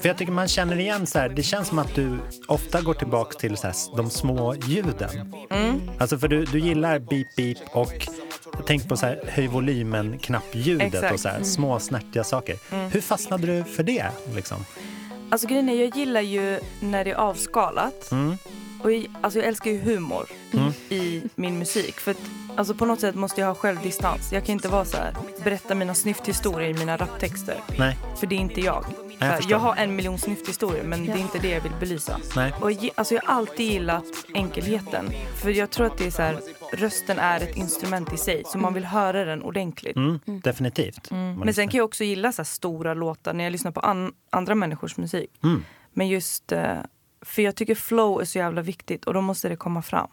För 0.00 0.08
jag 0.08 0.16
tycker 0.18 0.32
man 0.32 0.48
känner 0.48 0.78
igen 0.78 1.06
så 1.06 1.18
här, 1.18 1.28
det 1.28 1.42
känns 1.42 1.68
som 1.68 1.78
att 1.78 1.94
du 1.94 2.18
ofta 2.48 2.80
går 2.80 2.94
tillbaka 2.94 3.38
till 3.38 3.56
så 3.56 3.66
här, 3.66 3.74
de 3.96 4.10
små 4.10 4.54
ljuden. 4.54 5.32
Mm. 5.50 5.80
Alltså 5.98 6.18
för 6.18 6.28
du, 6.28 6.44
du 6.44 6.58
gillar 6.58 6.98
beep 6.98 7.26
beep 7.36 7.58
och 7.72 8.08
tänk 8.66 8.88
på 8.88 8.96
så 8.96 9.06
här, 9.06 9.20
höj 9.28 9.46
volymen 9.46 10.18
knappljudet 10.18 10.86
Exakt. 10.86 11.02
Mm. 11.02 11.14
och 11.14 11.20
så 11.20 11.28
här, 11.28 11.42
små 11.42 11.78
snärtiga 11.78 12.24
saker. 12.24 12.56
Hur 12.90 13.00
fastnade 13.00 13.46
du 13.46 13.64
för 13.64 13.82
det? 13.82 14.06
Liksom? 14.34 14.64
Alltså 15.30 15.46
grejen 15.46 15.68
är, 15.68 15.74
jag 15.74 15.96
gillar 15.96 16.20
ju 16.20 16.60
när 16.80 17.04
det 17.04 17.10
är 17.10 17.14
avskalat. 17.14 18.12
Mm. 18.12 18.38
Och 18.82 18.92
jag, 18.92 19.06
alltså 19.20 19.38
jag 19.38 19.48
älskar 19.48 19.70
ju 19.70 19.78
humor 19.80 20.26
i 20.88 21.22
min 21.34 21.58
musik. 21.58 22.00
För 22.00 22.10
att, 22.10 22.20
alltså 22.56 22.74
på 22.74 22.86
något 22.86 23.00
sätt 23.00 23.14
måste 23.14 23.40
jag 23.40 23.48
ha 23.48 23.54
självdistans. 23.54 24.32
Jag 24.32 24.44
kan 24.44 24.52
inte 24.52 24.68
vara 24.68 24.84
så 24.84 24.96
här, 24.96 25.14
berätta 25.44 25.74
mina 25.74 25.94
snyfthistorier 25.94 26.70
i 26.70 26.74
mina 26.74 26.96
raptexter. 26.96 27.56
Nej, 27.78 27.98
För 28.20 28.26
det 28.26 28.34
är 28.34 28.40
inte 28.40 28.60
jag. 28.60 28.84
Så 28.84 29.26
jag 29.28 29.42
jag 29.48 29.58
har 29.58 29.76
en 29.76 29.96
miljon 29.96 30.18
snyfthistorier 30.18 30.84
men 30.84 31.06
det 31.06 31.12
är 31.12 31.16
inte 31.18 31.38
det 31.38 31.48
jag 31.50 31.60
vill 31.60 31.72
belysa. 31.80 32.18
nej. 32.36 32.52
Och 32.60 32.72
ge- 32.72 32.90
alltså 32.94 33.14
jag 33.14 33.22
har 33.22 33.34
alltid 33.34 33.72
gillat 33.72 34.04
enkelheten. 34.34 35.10
För 35.42 35.50
jag 35.50 35.70
tror 35.70 35.86
att 35.86 35.98
det 35.98 36.06
är 36.06 36.10
så 36.10 36.22
här, 36.22 36.38
rösten 36.72 37.18
är 37.18 37.40
ett 37.40 37.56
instrument 37.56 38.12
i 38.12 38.16
sig. 38.16 38.42
Så 38.46 38.58
man 38.58 38.74
vill 38.74 38.84
höra 38.84 39.24
den 39.24 39.42
ordentligt. 39.42 39.96
Mm, 39.96 40.20
definitivt. 40.24 41.10
Men 41.10 41.54
sen 41.54 41.68
kan 41.68 41.78
jag 41.78 41.84
också 41.84 42.04
gilla 42.04 42.32
så 42.32 42.42
här 42.42 42.44
stora 42.44 42.94
låtar 42.94 43.32
när 43.34 43.44
jag 43.44 43.50
lyssnar 43.50 43.70
på 43.72 43.80
an- 43.80 44.12
andra 44.30 44.54
människors 44.54 44.96
musik. 44.96 45.30
Mm. 45.44 45.64
Men 45.92 46.08
just, 46.08 46.52
eh, 46.52 46.74
för 47.22 47.42
jag 47.42 47.54
tycker 47.56 47.74
flow 47.74 48.20
är 48.20 48.24
så 48.24 48.38
jävla 48.38 48.62
viktigt 48.62 49.04
och 49.04 49.14
då 49.14 49.20
måste 49.20 49.48
det 49.48 49.56
komma 49.56 49.82
fram. 49.82 50.08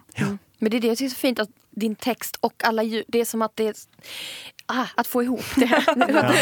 Men 0.60 0.72
det 0.72 0.78
är 0.78 0.82
det 0.82 0.88
jag 0.88 0.98
tycker 0.98 1.06
är 1.06 1.10
så 1.10 1.20
fint 1.20 1.39
att 1.39 1.50
din 1.70 1.96
text 1.96 2.38
och 2.39 2.63
alla 2.63 2.84
ljud, 2.84 3.06
det 3.08 3.22
är 3.22 3.25
som 3.25 3.42
att 3.42 3.56
det 3.56 3.68
är 3.68 3.75
ah, 4.66 4.86
att 4.96 5.08
få 5.08 5.24
ihop 5.24 5.46
det. 5.56 5.66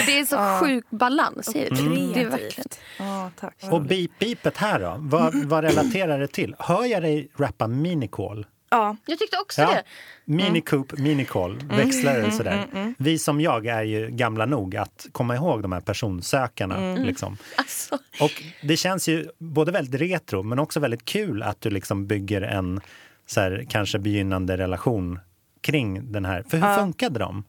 Det 0.05 0.19
är 0.19 0.25
så 0.25 0.65
sjuk 0.65 0.85
balans 0.89 1.55
i 1.55 1.69
det. 1.69 1.75
Det 2.13 2.21
är 2.21 2.29
verkligen. 2.29 2.67
Ja, 2.99 3.31
tack. 3.39 3.55
Och 3.71 3.81
beep-beepet 3.81 4.57
här 4.57 4.79
då? 4.79 4.95
Vad, 4.97 5.45
vad 5.45 5.63
relaterar 5.63 6.19
det 6.19 6.27
till? 6.27 6.55
Hör 6.59 6.85
jag 6.85 7.01
dig 7.01 7.29
rappa 7.37 7.67
minicall? 7.67 8.45
Ja, 8.69 8.95
Jag 9.05 9.19
tyckte 9.19 9.37
också 9.37 9.61
Ja. 9.61 9.67
det. 9.71 9.83
Mini 10.25 10.61
Coop, 10.61 10.97
minicall, 10.97 11.57
växlare 11.69 12.31
sådär. 12.31 12.93
Vi 12.97 13.19
som 13.19 13.41
jag 13.41 13.65
är 13.65 13.83
ju 13.83 14.07
gamla 14.09 14.45
nog 14.45 14.75
att 14.75 15.07
komma 15.11 15.35
ihåg 15.35 15.61
de 15.61 15.71
här 15.71 15.81
personsökarna. 15.81 16.95
Liksom. 16.95 17.37
Alltså, 17.57 17.97
Och 18.21 18.43
det 18.63 18.77
känns 18.77 19.07
ju 19.09 19.27
både 19.39 19.71
väldigt 19.71 20.01
retro 20.01 20.43
men 20.43 20.59
också 20.59 20.79
väldigt 20.79 21.05
kul 21.05 21.43
att 21.43 21.61
du 21.61 21.69
liksom 21.69 22.07
bygger 22.07 22.41
en 22.41 22.81
så 23.25 23.41
här, 23.41 23.65
kanske 23.69 23.99
begynnande 23.99 24.57
relation 24.57 25.19
kring 25.61 26.11
den 26.11 26.25
här. 26.25 26.43
För 26.49 26.57
hur 26.57 26.75
funkade 26.75 27.19
de? 27.19 27.43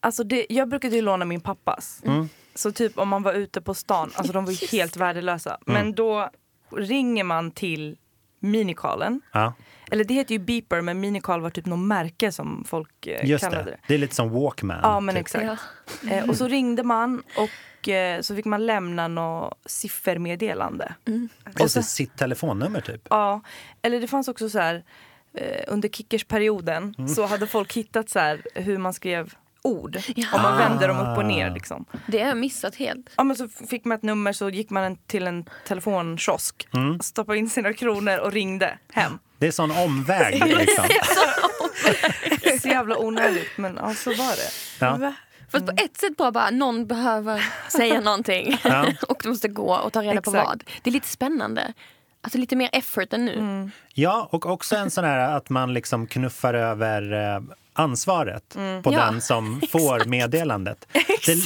alltså 0.00 0.24
det, 0.24 0.46
jag 0.48 0.68
brukade 0.68 0.96
ju 0.96 1.02
låna 1.02 1.24
min 1.24 1.40
pappas. 1.40 2.00
Mm. 2.04 2.28
Så 2.54 2.72
typ 2.72 2.98
om 2.98 3.08
man 3.08 3.22
var 3.22 3.32
ute 3.32 3.60
på 3.60 3.74
stan, 3.74 4.10
alltså 4.14 4.32
de 4.32 4.44
var 4.44 4.52
ju 4.52 4.66
helt 4.78 4.96
värdelösa. 4.96 5.58
Mm. 5.66 5.82
Men 5.82 5.94
då 5.94 6.30
ringer 6.76 7.24
man 7.24 7.50
till 7.50 7.96
minikalen. 8.40 9.20
Ja, 9.32 9.52
Eller 9.90 10.04
det 10.04 10.14
heter 10.14 10.32
ju 10.32 10.38
beeper 10.38 10.80
men 10.80 11.00
minikal 11.00 11.40
var 11.40 11.50
typ 11.50 11.66
något 11.66 11.78
märke 11.78 12.32
som 12.32 12.64
folk 12.68 13.06
eh, 13.06 13.24
just 13.30 13.44
kallade 13.44 13.64
det. 13.64 13.70
det. 13.70 13.78
Det 13.88 13.94
är 13.94 13.98
lite 13.98 14.14
som 14.14 14.30
Walkman. 14.30 14.80
Ja 14.82 15.00
men 15.00 15.14
typ. 15.14 15.20
exakt. 15.20 15.62
Eh, 16.10 16.28
och 16.28 16.36
så 16.36 16.48
ringde 16.48 16.82
man 16.82 17.22
och 17.36 17.88
eh, 17.88 18.20
så 18.20 18.36
fick 18.36 18.44
man 18.44 18.66
lämna 18.66 19.08
något 19.08 19.58
siffermeddelande. 19.66 20.94
Just 21.60 21.74
det, 21.74 21.82
sitt 21.82 22.16
telefonnummer 22.18 22.80
typ. 22.80 23.06
Ja, 23.10 23.40
eller 23.82 24.00
det 24.00 24.06
fanns 24.06 24.28
också 24.28 24.48
så 24.50 24.58
här 24.58 24.84
eh, 25.34 25.64
under 25.68 25.88
kickersperioden 25.88 26.94
Mm. 26.98 27.08
så 27.08 27.26
hade 27.26 27.46
folk 27.46 27.72
hittat 27.76 28.10
så 28.10 28.18
här 28.18 28.42
hur 28.54 28.78
man 28.78 28.94
skrev 28.94 29.34
ord. 29.66 29.96
Om 30.32 30.42
man 30.42 30.58
vände 30.58 30.86
dem 30.86 30.96
upp 31.00 31.18
och 31.18 31.24
Ah. 31.24 31.26
ner 31.26 31.50
liksom. 31.50 31.84
det 32.06 32.20
har 32.20 32.28
jag 32.28 32.36
missat 32.38 32.74
helt. 32.74 33.10
Ja 33.16 33.24
men 33.24 33.36
så 33.36 33.48
fick 33.48 33.84
man 33.84 33.96
ett 33.96 34.02
nummer 34.02 34.32
så 34.32 34.50
gick 34.50 34.70
man 34.70 34.82
en, 34.84 34.96
till 34.96 35.26
en 35.26 35.44
telefonkiosk, 35.66 36.68
Mm. 36.74 37.00
stoppade 37.00 37.38
in 37.38 37.50
sina 37.50 37.72
kronor 37.72 38.18
och 38.18 38.32
ringde 38.32 38.78
hem. 38.92 39.18
Det 39.38 39.46
är 39.46 39.50
sån 39.52 39.70
omväg. 39.70 40.44
Liksom. 40.58 40.84
Så 42.62 42.68
jävla 42.68 42.98
onödigt 42.98 43.50
men 43.56 43.76
ja 43.82 43.94
så 43.94 44.10
var 44.10 44.36
det. 44.36 44.50
Ja. 44.86 45.12
Fast 45.52 45.66
på 45.66 45.72
ett 45.76 45.96
sätt 45.96 46.16
bara, 46.16 46.32
bara 46.32 46.50
någon 46.50 46.86
behöver 46.86 47.44
säga 47.70 48.00
någonting 48.00 48.58
Ja. 48.64 48.86
och 49.08 49.20
du 49.22 49.28
måste 49.28 49.48
gå 49.48 49.74
och 49.76 49.92
ta 49.92 50.02
reda 50.02 50.22
på 50.22 50.30
Exakt. 50.30 50.46
vad. 50.48 50.64
Det 50.82 50.90
är 50.90 50.92
lite 50.92 51.08
spännande. 51.08 51.72
Alltså 52.20 52.38
lite 52.38 52.56
mer 52.56 52.68
effort 52.72 53.12
än 53.12 53.24
nu. 53.24 53.32
Mm. 53.38 53.70
ja, 53.94 54.28
och 54.32 54.46
också 54.46 54.76
en 54.76 54.90
sån 54.90 55.04
här 55.04 55.36
att 55.36 55.50
man 55.50 55.74
liksom 55.74 56.06
knuffar 56.06 56.54
över 56.54 57.02
ansvaret 57.76 58.42
på 58.54 58.60
Mm. 58.60 58.82
Ja, 58.84 58.90
den 59.04 59.20
som 59.20 59.60
får 59.70 60.04
meddelandet. 60.08 60.86
Det, 61.26 61.36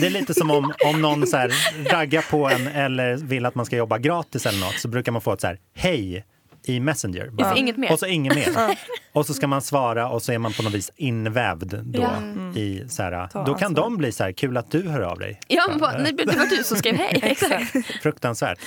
det 0.00 0.06
är 0.06 0.10
lite 0.10 0.34
som 0.34 0.50
om, 0.50 0.72
om 0.86 1.02
någon 1.02 1.26
så 1.26 1.36
här 1.36 1.52
raggar 1.92 2.24
på 2.30 2.48
en 2.48 2.66
eller 2.66 3.16
vill 3.16 3.46
att 3.46 3.54
man 3.54 3.66
ska 3.66 3.76
jobba 3.76 3.98
gratis 3.98 4.46
eller 4.46 4.60
något 4.60 4.78
så 4.78 4.88
brukar 4.88 5.12
man 5.12 5.22
få 5.22 5.32
ett 5.32 5.40
så 5.40 5.46
här 5.46 5.58
hej 5.74 6.24
i 6.64 6.80
Messenger. 6.80 7.30
Jag 7.38 7.48
får 7.50 7.58
inget 7.58 7.76
mer. 7.76 7.92
Och 7.92 7.98
så 7.98 8.06
inget 8.06 8.34
mer. 8.34 8.78
Och 9.12 9.26
så 9.26 9.34
ska 9.34 9.46
man 9.46 9.62
svara 9.62 10.08
och 10.08 10.22
så 10.22 10.32
är 10.32 10.38
man 10.38 10.52
på 10.52 10.62
något 10.62 10.72
vis 10.74 10.90
invävd 10.96 11.74
då. 11.84 12.02
Ja. 12.02 12.60
I, 12.60 12.84
så 12.88 13.02
här, 13.02 13.28
då 13.46 13.54
kan 13.54 13.66
ansvar. 13.66 13.70
de 13.82 13.96
bli 13.96 14.12
så 14.12 14.24
här, 14.24 14.32
kul 14.32 14.56
att 14.56 14.70
du 14.70 14.88
hör 14.88 15.00
av 15.00 15.18
dig. 15.18 15.40
Ja, 15.48 15.66
men 15.70 15.78
bara, 15.78 15.98
nej, 15.98 16.12
det 16.12 16.36
var 16.38 16.46
du 16.56 16.64
som 16.64 16.76
skrev 16.76 16.94
hej. 16.96 17.20
Exakt. 17.22 17.72
Fruktansvärt. 18.02 18.58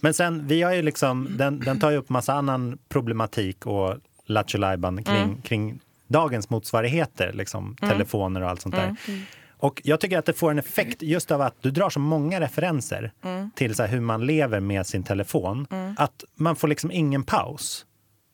Men 0.00 0.14
sen, 0.14 0.46
vi 0.46 0.62
har 0.62 0.72
ju 0.72 0.82
liksom, 0.82 1.28
den, 1.30 1.60
den 1.60 1.80
tar 1.80 1.90
ju 1.90 1.96
upp 1.96 2.08
massa 2.08 2.32
annan 2.32 2.78
problematik 2.88 3.66
och 3.66 3.94
lattjo 4.26 4.58
kring, 5.04 5.16
Mm. 5.16 5.42
kring 5.42 5.80
dagens 6.18 6.50
motsvarigheter, 6.50 7.32
liksom, 7.32 7.76
telefoner 7.80 8.40
och 8.42 8.50
allt 8.50 8.60
sånt 8.60 8.74
Mm. 8.74 8.96
där. 9.06 9.20
Och 9.58 9.80
jag 9.84 10.00
tycker 10.00 10.18
att 10.18 10.24
det 10.26 10.32
får 10.32 10.50
en 10.50 10.58
effekt 10.58 11.02
just 11.02 11.30
av 11.30 11.40
att 11.40 11.54
du 11.62 11.70
drar 11.70 11.90
så 11.90 12.00
många 12.00 12.40
referenser 12.40 13.12
Mm. 13.24 13.50
till 13.54 13.74
så 13.74 13.82
hur 13.84 14.00
man 14.00 14.26
lever 14.26 14.60
med 14.60 14.86
sin 14.86 15.02
telefon, 15.02 15.66
att 15.98 16.24
man 16.34 16.56
får 16.56 16.68
liksom 16.68 16.90
ingen 16.90 17.22
paus. 17.24 17.86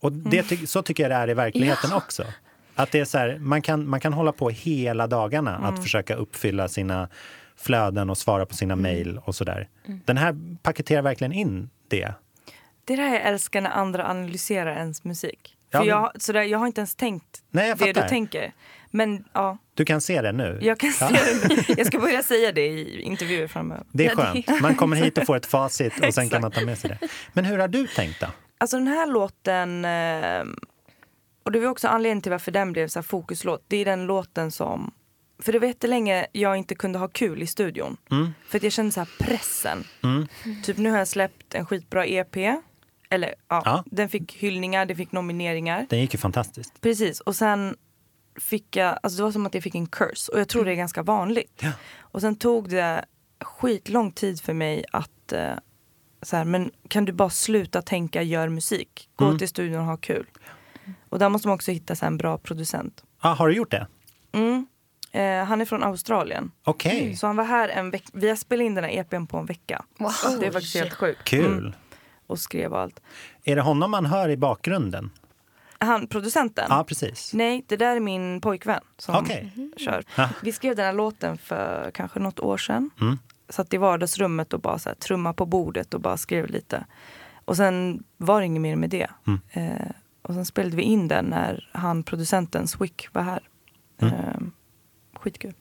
Och 0.02 0.12
det, 0.12 0.38
Mm. 0.38 0.48
ty- 0.48 0.66
så 0.66 0.82
tycker 0.82 1.02
jag 1.02 1.10
det 1.10 1.16
är 1.16 1.30
i 1.30 1.34
verkligheten 1.34 1.92
också. 1.92 2.24
Att 2.74 2.90
det 2.92 3.00
är 3.00 3.04
så 3.04 3.18
här, 3.18 3.38
man, 3.38 3.62
kan, 3.62 3.88
man 3.88 4.00
kan 4.00 4.12
hålla 4.12 4.32
på 4.32 4.50
hela 4.50 5.06
dagarna 5.06 5.56
Mm. 5.56 5.64
att 5.74 5.82
försöka 5.82 6.14
uppfylla 6.14 6.68
sina 6.68 7.08
flöden 7.56 8.10
och 8.10 8.18
svara 8.18 8.46
på 8.46 8.54
sina 8.54 8.76
mejl 8.76 9.20
och 9.24 9.34
sådär. 9.34 9.68
Den 10.04 10.16
här 10.16 10.36
paketerar 10.62 11.02
verkligen 11.02 11.32
in 11.32 11.70
det. 11.88 12.12
Det 12.84 12.92
är 12.92 12.96
det 12.96 13.02
här 13.02 13.14
jag 13.14 13.22
älskar 13.26 13.60
när 13.60 13.70
andra 13.70 14.06
analyserar 14.08 14.76
ens 14.76 15.04
musik. 15.04 15.56
För 15.72 15.78
Ja, 15.78 15.84
jag, 15.84 16.22
så 16.22 16.32
där, 16.32 16.42
jag 16.42 16.58
har 16.58 16.66
inte 16.66 16.80
ens 16.80 16.94
tänkt 16.94 17.42
Nej, 17.50 17.68
jag 17.68 17.78
det 17.78 17.92
du 17.92 18.08
tänker. 18.08 18.52
Men 18.90 19.24
ja, 19.32 19.58
Du 19.74 19.84
kan 19.84 20.00
se 20.00 20.22
det 20.22 20.32
nu. 20.32 20.58
jag 20.62 20.78
kan 20.78 20.92
se 20.92 21.06
det. 21.08 21.78
Jag 21.78 21.86
ska 21.86 21.98
börja 21.98 22.22
säga 22.22 22.52
det 22.52 22.66
i 22.66 23.00
intervjuer 23.00 23.46
framöver. 23.46 23.84
Det 23.92 24.06
är 24.06 24.10
Ja, 24.10 24.16
skönt. 24.16 24.62
Man 24.62 24.74
kommer 24.74 24.96
hit 24.96 25.18
och 25.18 25.26
får 25.26 25.36
ett 25.36 25.46
facit 25.46 25.92
och 26.06 26.14
sen 26.14 26.28
kan 26.28 26.40
man 26.42 26.50
ta 26.50 26.60
med 26.60 26.78
sig 26.78 26.90
det. 27.00 27.08
Men 27.32 27.44
hur 27.44 27.58
har 27.58 27.68
du 27.68 27.86
tänkt 27.86 28.20
då? 28.20 28.26
Alltså 28.58 28.76
den 28.76 28.88
här 28.88 29.06
låten, 29.06 29.84
eh, 29.84 30.44
och 31.42 31.52
det 31.52 31.60
var 31.60 31.68
också 31.68 31.88
anledningen 31.88 32.22
till 32.22 32.32
varför 32.32 32.52
den 32.52 32.72
blev 32.72 32.88
så 32.88 32.98
här 32.98 33.02
fokuslåt. 33.04 33.64
Det 33.68 33.76
är 33.76 33.84
den 33.84 34.06
låten 34.06 34.50
som, 34.50 34.90
för 35.42 35.52
det 35.52 35.58
var 35.58 35.66
jättelänge 35.66 36.26
jag 36.32 36.56
inte 36.56 36.74
kunde 36.74 36.98
ha 36.98 37.08
kul 37.08 37.42
i 37.42 37.46
studion. 37.46 37.96
Mm. 38.10 38.28
För 38.48 38.56
att 38.58 38.62
jag 38.62 38.72
kände 38.72 38.92
så 38.92 39.00
här 39.00 39.08
pressen. 39.20 39.84
Typ 40.64 40.76
nu 40.76 40.90
har 40.90 40.98
jag 40.98 41.08
släppt 41.08 41.54
en 41.54 41.66
skitbra 41.66 42.06
EP. 42.06 42.36
Eller 43.10 43.34
ja, 43.48 43.62
Ja. 43.64 43.84
den 43.86 44.08
fick 44.08 44.32
hyllningar, 44.34 44.86
det 44.86 44.94
fick 44.94 45.12
nomineringar. 45.12 45.86
Den 45.90 46.00
gick 46.00 46.14
ju 46.14 46.18
fantastiskt. 46.18 46.80
Precis, 46.80 47.20
och 47.20 47.36
sen 47.36 47.76
fick 48.40 48.76
jag, 48.76 48.98
alltså 49.02 49.16
det 49.16 49.22
var 49.22 49.32
som 49.32 49.46
att 49.46 49.54
jag 49.54 49.62
fick 49.62 49.74
en 49.74 49.86
curse. 49.86 50.32
Och 50.32 50.40
jag 50.40 50.48
tror 50.48 50.64
det 50.64 50.72
är 50.72 50.76
ganska 50.76 51.02
vanligt. 51.02 51.58
Ja. 51.60 51.72
Och 52.00 52.20
sen 52.20 52.36
tog 52.36 52.68
det 52.70 53.04
skitlång 53.44 54.12
tid 54.12 54.40
för 54.40 54.52
mig 54.52 54.84
att 54.92 55.32
eh, 55.32 55.52
så 56.22 56.36
här, 56.36 56.44
men 56.44 56.70
kan 56.88 57.04
du 57.04 57.12
bara 57.12 57.30
sluta 57.30 57.82
tänka 57.82 58.22
gör 58.22 58.48
musik? 58.48 59.08
Gå 59.16 59.24
Mm. 59.24 59.38
till 59.38 59.48
studion 59.48 59.78
och 59.80 59.86
ha 59.86 59.96
kul. 59.96 60.26
Och 61.08 61.18
där 61.18 61.28
måste 61.28 61.48
man 61.48 61.54
också 61.54 61.70
hitta 61.72 61.96
så 61.96 62.04
här, 62.04 62.10
en 62.10 62.16
bra 62.16 62.38
producent. 62.38 63.04
Ah, 63.20 63.34
har 63.34 63.48
du 63.48 63.54
gjort 63.54 63.70
det? 63.70 63.86
Mm. 64.32 64.66
Eh, 65.12 65.44
han 65.44 65.60
är 65.60 65.64
från 65.64 65.82
Australien. 65.82 66.50
Okej, 66.64 67.16
Så 67.16 67.26
han 67.26 67.36
var 67.36 67.44
här 67.44 67.68
en 67.68 67.90
vecka. 67.90 68.08
Vi 68.12 68.28
har 68.28 68.36
spelat 68.36 68.64
in 68.64 68.74
den 68.74 68.84
här 68.84 68.90
EPn 68.90 69.26
på 69.26 69.36
en 69.36 69.46
vecka. 69.46 69.84
Wow. 69.98 70.12
Det 70.40 70.46
är 70.46 70.50
faktiskt 70.50 70.76
helt 70.76 70.92
sjukt. 70.94 71.24
kul. 71.24 71.58
Mm. 71.58 71.72
Och 72.30 72.38
skrev 72.38 72.74
allt. 72.74 73.00
Är 73.44 73.56
det 73.56 73.62
honom 73.62 73.90
man 73.90 74.06
hör 74.06 74.28
i 74.28 74.36
bakgrunden? 74.36 75.10
Han, 75.78 76.06
producenten? 76.06 76.66
Ja, 76.68 76.84
precis. 76.84 77.34
Nej, 77.34 77.64
det 77.66 77.76
där 77.76 77.96
är 77.96 78.00
min 78.00 78.40
pojkvän 78.40 78.80
som 78.98 79.16
Okej. 79.16 79.52
kör. 79.76 80.04
Vi 80.42 80.52
skrev 80.52 80.76
den 80.76 80.84
här 80.84 80.92
låten 80.92 81.38
för 81.38 81.90
kanske 81.94 82.18
något 82.20 82.40
år 82.40 82.56
sedan. 82.56 82.90
Mm. 83.00 83.18
Satt 83.48 83.74
i 83.74 83.76
vardagsrummet 83.76 84.52
och 84.52 84.60
bara 84.60 84.78
så 84.78 84.88
här, 84.88 84.96
trumma 84.96 85.32
på 85.32 85.46
bordet 85.46 85.94
och 85.94 86.00
bara 86.00 86.16
skrev 86.16 86.46
lite. 86.46 86.84
Och 87.44 87.56
sen 87.56 88.04
var 88.16 88.40
det 88.40 88.46
inget 88.46 88.62
mer 88.62 88.76
med 88.76 88.90
det. 88.90 89.10
Mm. 89.26 89.40
Eh, 89.50 89.90
och 90.22 90.34
sen 90.34 90.44
spelade 90.44 90.76
vi 90.76 90.82
in 90.82 91.08
den 91.08 91.24
när 91.24 91.70
han, 91.72 92.02
producenten 92.02 92.68
Swick, 92.68 93.08
var 93.12 93.22
här. 93.22 93.48
Mm. 94.00 94.14
Eh, 94.14 94.40
skitkul. 95.20 95.54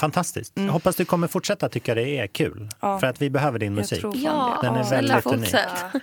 Fantastiskt. 0.00 0.56
Mm. 0.56 0.66
Jag 0.66 0.72
hoppas 0.72 0.96
du 0.96 1.04
kommer 1.04 1.28
fortsätta 1.28 1.68
tycka 1.68 1.94
det 1.94 2.18
är 2.18 2.26
kul. 2.26 2.68
Ja. 2.80 3.00
För 3.00 3.06
att 3.06 3.22
vi 3.22 3.30
behöver 3.30 3.58
din 3.58 3.74
musik. 3.74 4.04
Ja. 4.14 4.58
Den 4.62 4.74
är 4.74 4.90
väldigt 4.90 5.26
unik. 5.26 5.54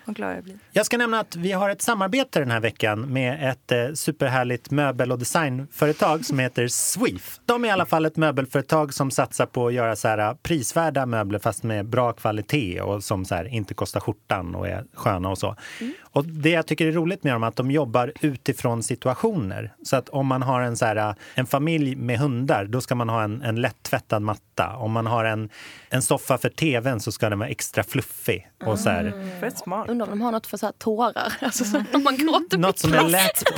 glad 0.06 0.60
jag 0.72 0.86
ska 0.86 0.98
nämna 0.98 1.20
att 1.20 1.36
vi 1.36 1.52
har 1.52 1.70
ett 1.70 1.82
samarbete 1.82 2.40
den 2.40 2.52
här 2.52 2.60
veckan 2.60 3.14
med 3.14 3.50
ett 3.50 3.72
eh, 3.72 3.94
superhärligt 3.94 4.72
möbel 4.72 5.12
och 5.12 5.20
designföretag 5.20 6.26
som 6.26 6.40
heter 6.40 6.68
Sweef. 6.68 7.40
De 7.46 7.66
är 7.66 7.70
i 7.70 7.72
alla 7.72 7.86
fall 7.86 8.06
ett 8.06 8.18
möbelföretag 8.18 8.94
som 8.94 9.12
satsar 9.12 9.46
på 9.46 9.68
att 9.68 9.74
göra 9.74 9.96
så 9.96 10.08
här 10.08 10.18
eh, 10.18 10.34
prisvärda 10.34 11.06
möbler 11.06 11.40
fast 11.40 11.64
med 11.64 11.86
bra 11.86 12.14
kvalitet 12.14 12.82
och 12.82 13.04
som 13.04 13.26
så 13.26 13.36
här, 13.36 13.46
inte 13.46 13.74
kostar 13.74 14.00
skjortan 14.00 14.56
och 14.56 14.68
är 14.68 14.86
sköna 14.94 15.30
och 15.30 15.38
så. 15.38 15.56
Och 16.02 16.26
det 16.26 16.50
jag 16.50 16.68
tycker 16.68 16.88
är 16.88 16.92
roligt 16.92 17.24
med 17.24 17.34
dem 17.34 17.44
är 17.44 17.48
att 17.48 17.56
de 17.56 17.72
jobbar 17.72 18.12
utifrån 18.22 18.84
situationer. 18.84 19.74
Så 19.84 19.96
att 19.96 20.10
om 20.10 20.28
man 20.28 20.42
har 20.42 20.62
en, 20.62 20.78
så 20.78 20.86
här, 20.86 20.96
eh, 20.96 21.16
en 21.36 21.46
familj 21.46 21.96
med 21.96 22.20
hundar, 22.20 22.66
då 22.66 22.82
ska 22.82 22.96
man 22.96 23.10
ha 23.10 23.24
en, 23.24 23.42
en 23.42 23.62
lätt-tvättad 23.84 24.22
matta. 24.22 24.76
Om 24.78 24.92
man 24.92 25.08
har 25.08 25.26
en, 25.26 25.50
en 25.90 26.02
soffa 26.02 26.38
för 26.38 26.50
tvn 26.50 27.00
så 27.00 27.12
ska 27.12 27.30
den 27.30 27.40
vara 27.40 27.50
extra 27.50 27.84
fluffig. 27.84 28.48
Och 28.66 28.80
så 28.80 28.90
här, 28.90 29.40
Fett 29.40 29.58
smart. 29.58 29.90
Undrar 29.90 30.06
om 30.06 30.10
de 30.10 30.22
har 30.22 30.32
något 30.32 30.48
för 30.48 30.58
så 30.58 30.66
här 30.66 30.74
tårar. 30.74 31.34
Alltså, 31.42 31.66
så, 31.66 31.84
om 31.94 32.04
man 32.04 32.18
gråter 32.18 32.58
något 32.58 32.80
som 32.80 32.94
är 32.94 33.10
lätt 33.10 33.42
och 33.42 33.58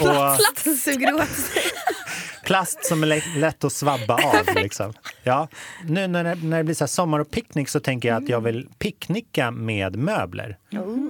sig. 1.35 1.63
plast 2.43 2.85
som 2.85 3.03
är 3.03 3.39
lätt, 3.39 3.63
att 3.63 3.73
svabba 3.73 4.13
av. 4.13 4.55
Liksom. 4.55 4.93
Ja. 5.23 5.47
Nu 5.83 6.07
när 6.07 6.23
det, 6.23 6.35
när 6.35 6.57
det 6.57 6.63
blir 6.63 6.75
så 6.75 6.83
här 6.83 6.87
sommar 6.87 7.19
och 7.19 7.31
picknick 7.31 7.69
så 7.69 7.79
tänker 7.79 8.09
jag 8.09 8.23
att 8.23 8.29
jag 8.29 8.41
vill 8.41 8.69
picknicka 8.79 9.51
med 9.51 9.95
möbler. 9.95 10.57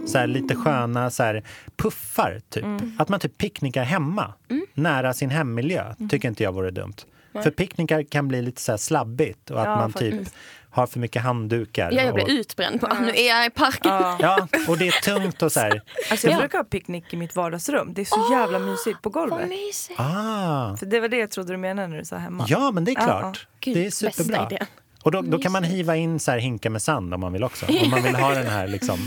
Så 0.08 0.18
här, 0.18 0.28
lite 0.28 0.56
sköna 0.56 1.12
så 1.12 1.24
här, 1.24 1.44
puffar, 1.76 2.42
typ. 2.50 2.66
Att 2.98 3.10
man 3.10 3.20
typ 3.20 3.38
picknickar 3.38 3.84
hemma, 3.84 4.34
nära 4.74 5.14
sin 5.14 5.30
hemmiljö, 5.30 5.94
tycker 6.10 6.28
inte 6.28 6.44
jag 6.44 6.52
vore 6.52 6.72
dumt. 6.72 6.96
För 7.44 7.52
picknickar 7.52 8.04
kan 8.04 8.28
bli 8.28 8.42
lite 8.42 8.62
så 8.62 8.72
här 8.72 8.78
slabbigt 8.78 9.52
och 9.52 9.60
att 9.60 9.66
Ja, 9.66 9.76
man 9.76 9.94
typ 9.94 10.30
har 10.70 10.88
för 10.88 11.00
mycket 11.00 11.22
handdukar. 11.22 11.92
Ja, 11.92 12.02
jag 12.02 12.14
blir 12.14 12.24
och, 12.24 12.30
utbränd. 12.30 12.80
Bara, 12.80 13.00
nu 13.00 13.10
är 13.16 13.28
jag 13.30 13.46
i 13.46 13.50
parken. 13.50 13.92
Ja. 13.92 14.18
ja, 14.20 14.48
och 14.68 14.78
det 14.78 14.88
är 14.88 14.92
tungt 15.02 15.42
och 15.42 15.52
så 15.52 15.60
här. 15.60 15.82
Alltså 16.12 16.28
jag 16.28 16.34
Ja. 16.36 16.40
brukar 16.40 16.58
ha 16.58 16.66
picknick 16.66 17.14
i 17.14 17.18
mitt 17.18 17.36
vardagsrum. 17.36 17.94
Det 17.94 18.02
är 18.02 18.06
så 18.06 18.28
jävla 18.32 18.60
mysigt 18.60 19.02
på 19.02 19.10
Vad 19.10 19.30
golvet. 19.30 19.50
mysigt. 19.50 20.00
Ah, 20.00 20.78
För 20.78 20.86
det 20.86 21.00
var 21.00 21.08
det 21.08 21.18
jag 21.18 21.32
trodde 21.32 21.54
du 21.54 21.58
menade 21.58 21.88
när 21.88 21.98
du 21.98 22.06
sa 22.06 22.16
hemma. 22.16 22.46
ja, 22.48 22.72
men 22.72 22.84
det 22.86 22.92
är 22.92 22.96
klart. 22.96 23.48
Gud, 23.60 23.76
det 23.76 23.82
är 23.82 23.86
bästa 23.86 24.12
superbra. 24.12 24.48
idén. 24.52 24.66
Och 25.06 25.12
då, 25.12 25.22
då 25.22 25.38
kan 25.38 25.52
man 25.52 25.64
hiva 25.64 25.96
in 25.96 26.20
så 26.20 26.32
här 26.32 26.38
hinkar 26.38 26.70
med 26.70 26.82
sand 26.82 27.14
om 27.14 27.20
man 27.20 27.34
vill 27.34 27.44
också. 27.44 27.66
Om 27.84 27.90
man 27.90 28.04
vill 28.04 28.16
ha 28.16 28.34
den 28.34 28.48
här 28.48 28.68
liksom, 28.68 29.00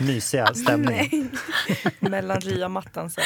mysiga 0.00 0.54
stämningen. 0.54 1.30
Mellan 2.00 2.40
ryamattan 2.40 3.10
så. 3.10 3.20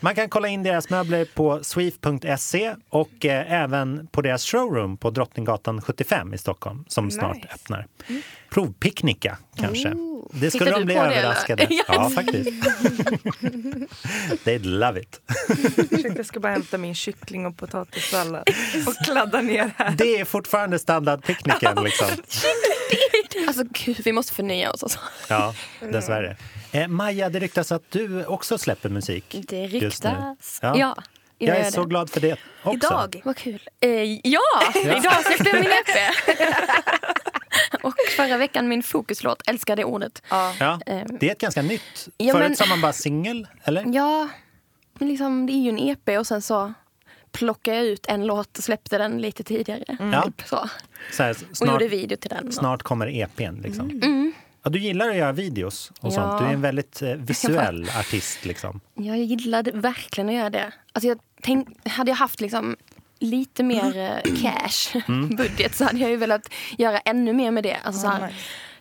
Man 0.00 0.14
kan 0.14 0.28
kolla 0.28 0.48
in 0.48 0.62
deras 0.62 0.90
möbler 0.90 1.24
på 1.34 1.64
sweef.se 1.64 2.74
och 2.88 3.24
eh, 3.24 3.52
även 3.52 4.06
på 4.06 4.22
deras 4.22 4.44
showroom 4.44 4.96
på 4.96 5.10
Drottninggatan 5.10 5.82
75 5.82 6.34
i 6.34 6.38
Stockholm 6.38 6.84
som 6.88 7.10
snart 7.10 7.36
Nice. 7.36 7.48
öppnar. 7.54 7.86
Provpicknicka 8.50 9.38
kanske. 9.56 9.94
Det 10.32 10.50
skulle 10.50 10.64
Hittar 10.70 10.78
de 10.80 10.84
bli 10.84 10.94
på 10.94 11.02
det, 11.02 11.14
överraskade. 11.14 11.66
Ja. 11.70 11.84
Ja, 11.88 12.10
faktiskt. 12.10 12.50
They'd 14.44 14.64
love 14.64 15.00
it. 15.00 15.20
Jag 16.16 16.26
ska 16.26 16.40
bara 16.40 16.52
hämta 16.52 16.78
min 16.78 16.94
kyckling 16.94 17.46
och 17.46 17.56
potatissallad 17.56 18.50
och 18.86 19.04
kladda 19.06 19.40
ner 19.40 19.70
här. 19.76 19.90
Det 19.90 20.20
är 20.20 20.24
fortfarande 20.24 20.78
standardpicknicken. 20.78 21.84
Liksom. 21.84 22.06
Alltså 23.46 23.64
gud, 23.84 24.00
vi 24.04 24.12
måste 24.12 24.32
förnya 24.34 24.70
oss. 24.70 24.82
Alltså. 24.82 24.98
Ja, 25.28 25.54
dessvärre. 25.80 26.36
Eh, 26.72 26.88
Maja, 26.88 27.28
det 27.28 27.38
ryktas 27.38 27.72
att 27.72 27.90
du 27.90 28.24
också 28.24 28.58
släpper 28.58 28.88
musik. 28.88 29.36
Det 29.48 29.66
ryktas. 29.66 30.58
Ja. 30.62 30.76
Ja. 30.78 30.96
Jag 31.38 31.56
är 31.56 31.64
det. 31.64 31.72
så 31.72 31.84
glad 31.84 32.10
för 32.10 32.20
det 32.20 32.36
också. 32.62 32.76
Idag. 32.86 33.20
Vad 33.24 33.36
kul. 33.36 33.68
Eh, 33.80 33.90
ja, 34.22 34.40
idag 34.74 35.24
släppte 35.24 35.48
jag 35.48 35.60
min 35.60 35.70
EP. 35.86 36.14
Och 37.82 37.94
förra 38.16 38.36
veckan 38.36 38.68
min 38.68 38.82
fokuslåt, 38.82 39.42
älskar 39.46 39.76
det 39.76 39.84
ordet. 39.84 40.22
Ja. 40.30 40.54
Ja, 40.60 40.80
Ehm. 40.86 41.06
det 41.20 41.28
är 41.28 41.32
ett 41.32 41.40
ganska 41.40 41.62
nytt. 41.62 42.08
Ja, 42.16 42.32
Förut 42.32 42.48
men- 42.48 42.56
sa 42.56 42.66
man 42.66 42.80
bara 42.80 42.92
singel, 42.92 43.46
eller? 43.64 43.84
Ja, 43.94 44.28
men 44.98 45.08
liksom, 45.08 45.46
det 45.46 45.52
är 45.52 45.62
ju 45.62 45.68
en 45.68 45.78
EP 45.78 46.18
och 46.18 46.26
sen 46.26 46.42
så 46.42 46.72
plockade 47.32 47.76
jag 47.76 47.86
ut 47.86 48.06
en 48.06 48.26
låt 48.26 48.58
och 48.58 48.64
släppte 48.64 48.98
den 48.98 49.18
lite 49.18 49.42
tidigare. 49.44 49.84
Ja. 50.12 50.22
Typ 50.22 50.48
så. 50.48 50.68
Så 51.12 51.22
här, 51.22 51.30
Och 51.50 51.56
snart, 51.56 51.70
gjorde 51.72 51.88
video 51.88 52.16
till 52.16 52.30
den. 52.30 52.52
snart 52.52 52.82
kommer 52.82 53.06
EPn. 53.08 53.60
Liksom. 53.62 54.32
Ja, 54.62 54.70
du 54.70 54.78
gillar 54.78 55.08
att 55.08 55.16
göra 55.16 55.32
videos 55.32 55.90
och 56.00 56.12
Ja. 56.12 56.16
sånt. 56.16 56.40
Du 56.40 56.46
är 56.46 56.52
en 56.52 56.60
väldigt 56.60 57.02
eh, 57.02 57.08
visuell 57.16 57.90
artist. 57.98 58.44
Liksom. 58.44 58.80
Jag 58.94 59.18
gillade 59.18 59.70
verkligen 59.70 60.28
att 60.28 60.34
göra 60.34 60.50
det. 60.50 60.72
Alltså 60.92 61.08
jag 61.08 61.18
tänk, 61.42 61.88
hade 61.88 62.10
jag 62.10 62.16
haft 62.16 62.40
liksom 62.40 62.76
lite 63.20 63.62
mer 63.62 63.98
eh, 63.98 64.34
cash 64.42 65.00
Mm. 65.08 65.28
budget 65.36 65.74
så 65.74 65.84
hade 65.84 65.98
jag 65.98 66.10
ju 66.10 66.16
velat 66.16 66.48
göra 66.78 66.98
ännu 66.98 67.32
mer 67.32 67.50
med 67.50 67.62
det. 67.64 67.76
Alltså 67.84 68.00
så 68.00 68.06
Ja, 68.06 68.10
här, 68.10 68.26
nice. 68.26 68.38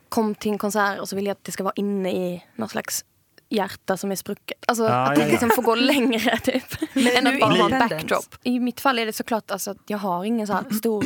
Kom 0.10 0.36
till 0.36 0.52
en 0.52 0.58
konsert 0.58 1.00
och 1.00 1.10
så 1.10 1.16
vill 1.16 1.26
jag 1.26 1.32
att 1.32 1.44
det 1.44 1.52
ska 1.52 1.64
vara 1.64 1.74
inne 1.76 2.12
i 2.12 2.44
någon 2.56 2.70
slags 2.70 3.06
hjärta 3.50 3.98
som 3.98 4.12
är 4.12 4.16
sprucket. 4.16 4.58
Alltså 4.68 4.84
Ja, 4.84 4.90
att 4.90 5.10
ja, 5.10 5.16
det 5.16 5.22
ja. 5.26 5.32
liksom 5.32 5.50
får 5.50 5.62
gå 5.62 5.76
längre 5.76 6.38
typ. 6.44 6.64
är 6.96 7.18
än 7.18 7.28
att 7.28 7.40
bara 7.40 7.52
ha 7.54 7.70
en 7.70 7.90
backdrop. 7.90 8.36
I 8.44 8.60
mitt 8.60 8.82
fall 8.82 9.00
är 9.00 9.06
det 9.06 9.14
såklart 9.14 9.52
alltså 9.52 9.72
att 9.72 9.78
jag 9.88 9.98
har 9.98 10.26
ingen 10.26 10.48
så 10.48 10.54
här 10.54 10.64
stor 10.80 11.06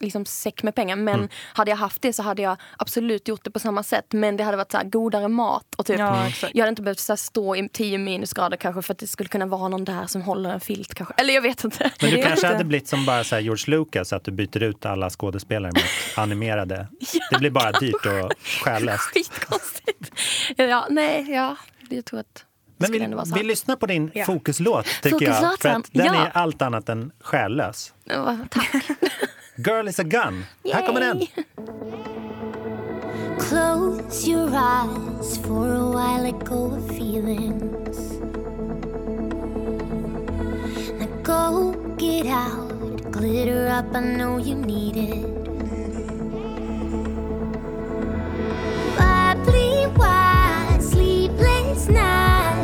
liksom 0.00 0.24
säck 0.26 0.62
med 0.62 0.74
pengar. 0.74 0.96
Men 0.96 1.14
Mm. 1.14 1.28
hade 1.54 1.70
jag 1.70 1.76
haft 1.78 2.02
det 2.02 2.12
så 2.12 2.22
hade 2.22 2.42
jag 2.42 2.56
absolut 2.78 3.28
gjort 3.28 3.44
det 3.44 3.50
på 3.50 3.58
samma 3.60 3.82
sätt. 3.82 4.06
Men 4.12 4.36
det 4.36 4.44
hade 4.44 4.56
varit 4.56 4.70
så 4.72 4.76
här 4.78 4.84
godare 4.84 5.28
mat. 5.28 5.74
Och 5.76 5.86
typ, 5.86 5.98
Ja, 5.98 6.26
jag 6.54 6.62
hade 6.62 6.68
inte 6.68 6.82
behövt 6.82 6.98
så 6.98 7.16
stå 7.16 7.56
i 7.56 7.68
10 7.72 7.98
minusgrader 7.98 8.56
kanske 8.56 8.82
för 8.82 8.92
att 8.94 8.98
det 8.98 9.06
skulle 9.06 9.28
kunna 9.28 9.46
vara 9.46 9.68
någon 9.68 9.84
där 9.84 10.06
som 10.06 10.22
håller 10.22 10.50
en 10.50 10.60
filt 10.60 10.94
kanske. 10.94 11.14
Eller 11.16 11.34
jag 11.34 11.42
vet 11.42 11.64
inte. 11.64 11.90
Men 12.00 12.10
du 12.10 12.22
kanske 12.22 12.46
hade 12.46 12.64
blivit 12.64 12.88
som 12.88 13.06
bara 13.06 13.24
så 13.24 13.34
här 13.34 13.42
George 13.42 13.64
Lucas, 13.76 14.12
att 14.12 14.24
du 14.24 14.30
byter 14.30 14.62
ut 14.62 14.86
alla 14.86 15.10
skådespelare 15.10 15.72
mot 15.74 15.84
animerade. 16.18 16.88
Det 17.30 17.38
blir 17.38 17.50
bara 17.50 17.72
dyrt 17.72 18.06
och 18.06 18.32
själlöst. 18.64 19.02
Skitkonstigt. 19.02 20.10
Ja, 20.56 20.86
nej, 20.90 21.30
ja. 21.30 21.56
Jag 21.90 22.04
tror 22.04 22.20
att 22.20 22.44
Men 22.76 22.92
vi, 22.92 23.08
vi 23.34 23.42
lyssnar 23.42 23.76
på 23.76 23.86
din 23.86 24.10
Ja. 24.14 24.24
fokuslåt, 24.24 24.86
tycker 25.02 25.26
jag. 25.26 25.36
För 25.60 25.68
att 25.68 25.88
den 25.92 26.06
ja. 26.06 26.14
är 26.26 26.30
allt 26.34 26.62
annat 26.62 26.88
än 26.88 27.12
själlös. 27.20 27.92
Ja, 28.04 28.36
tack. 28.50 28.74
Girl 29.56 29.88
is 29.88 29.98
a 29.98 30.04
gun. 30.04 30.44
Här 30.72 30.86
kommer 30.86 31.00
den. 31.00 31.20
Yay. 31.20 31.28
Close 33.38 34.30
your 34.30 34.50
eyes 34.54 35.38
for 35.38 35.74
a 35.74 35.90
while, 35.90 36.22
let 36.22 36.44
go 36.44 36.74
of 36.74 36.88
feelings. 36.88 38.18
Now 40.98 41.08
go 41.22 41.74
get 41.98 42.26
out, 42.26 43.12
glitter 43.12 43.68
up, 43.68 43.94
I 43.94 44.00
know 44.00 44.38
you 44.38 44.56
need 44.56 44.96
it. 44.96 45.22
Bubbly 48.98 49.86
white, 49.96 50.82
sleepless 50.82 51.88
nights. 51.88 52.63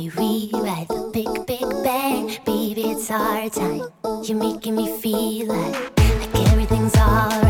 We 0.00 0.08
rewrite 0.08 0.88
the 0.88 1.10
big, 1.12 1.46
big 1.46 1.68
bang. 1.84 2.38
Baby, 2.46 2.90
it's 2.92 3.10
our 3.10 3.50
time. 3.50 3.82
You're 4.24 4.38
making 4.38 4.76
me 4.76 4.96
feel 4.98 5.48
like, 5.48 5.98
like 5.98 6.48
everything's 6.48 6.96
alright. 6.96 7.49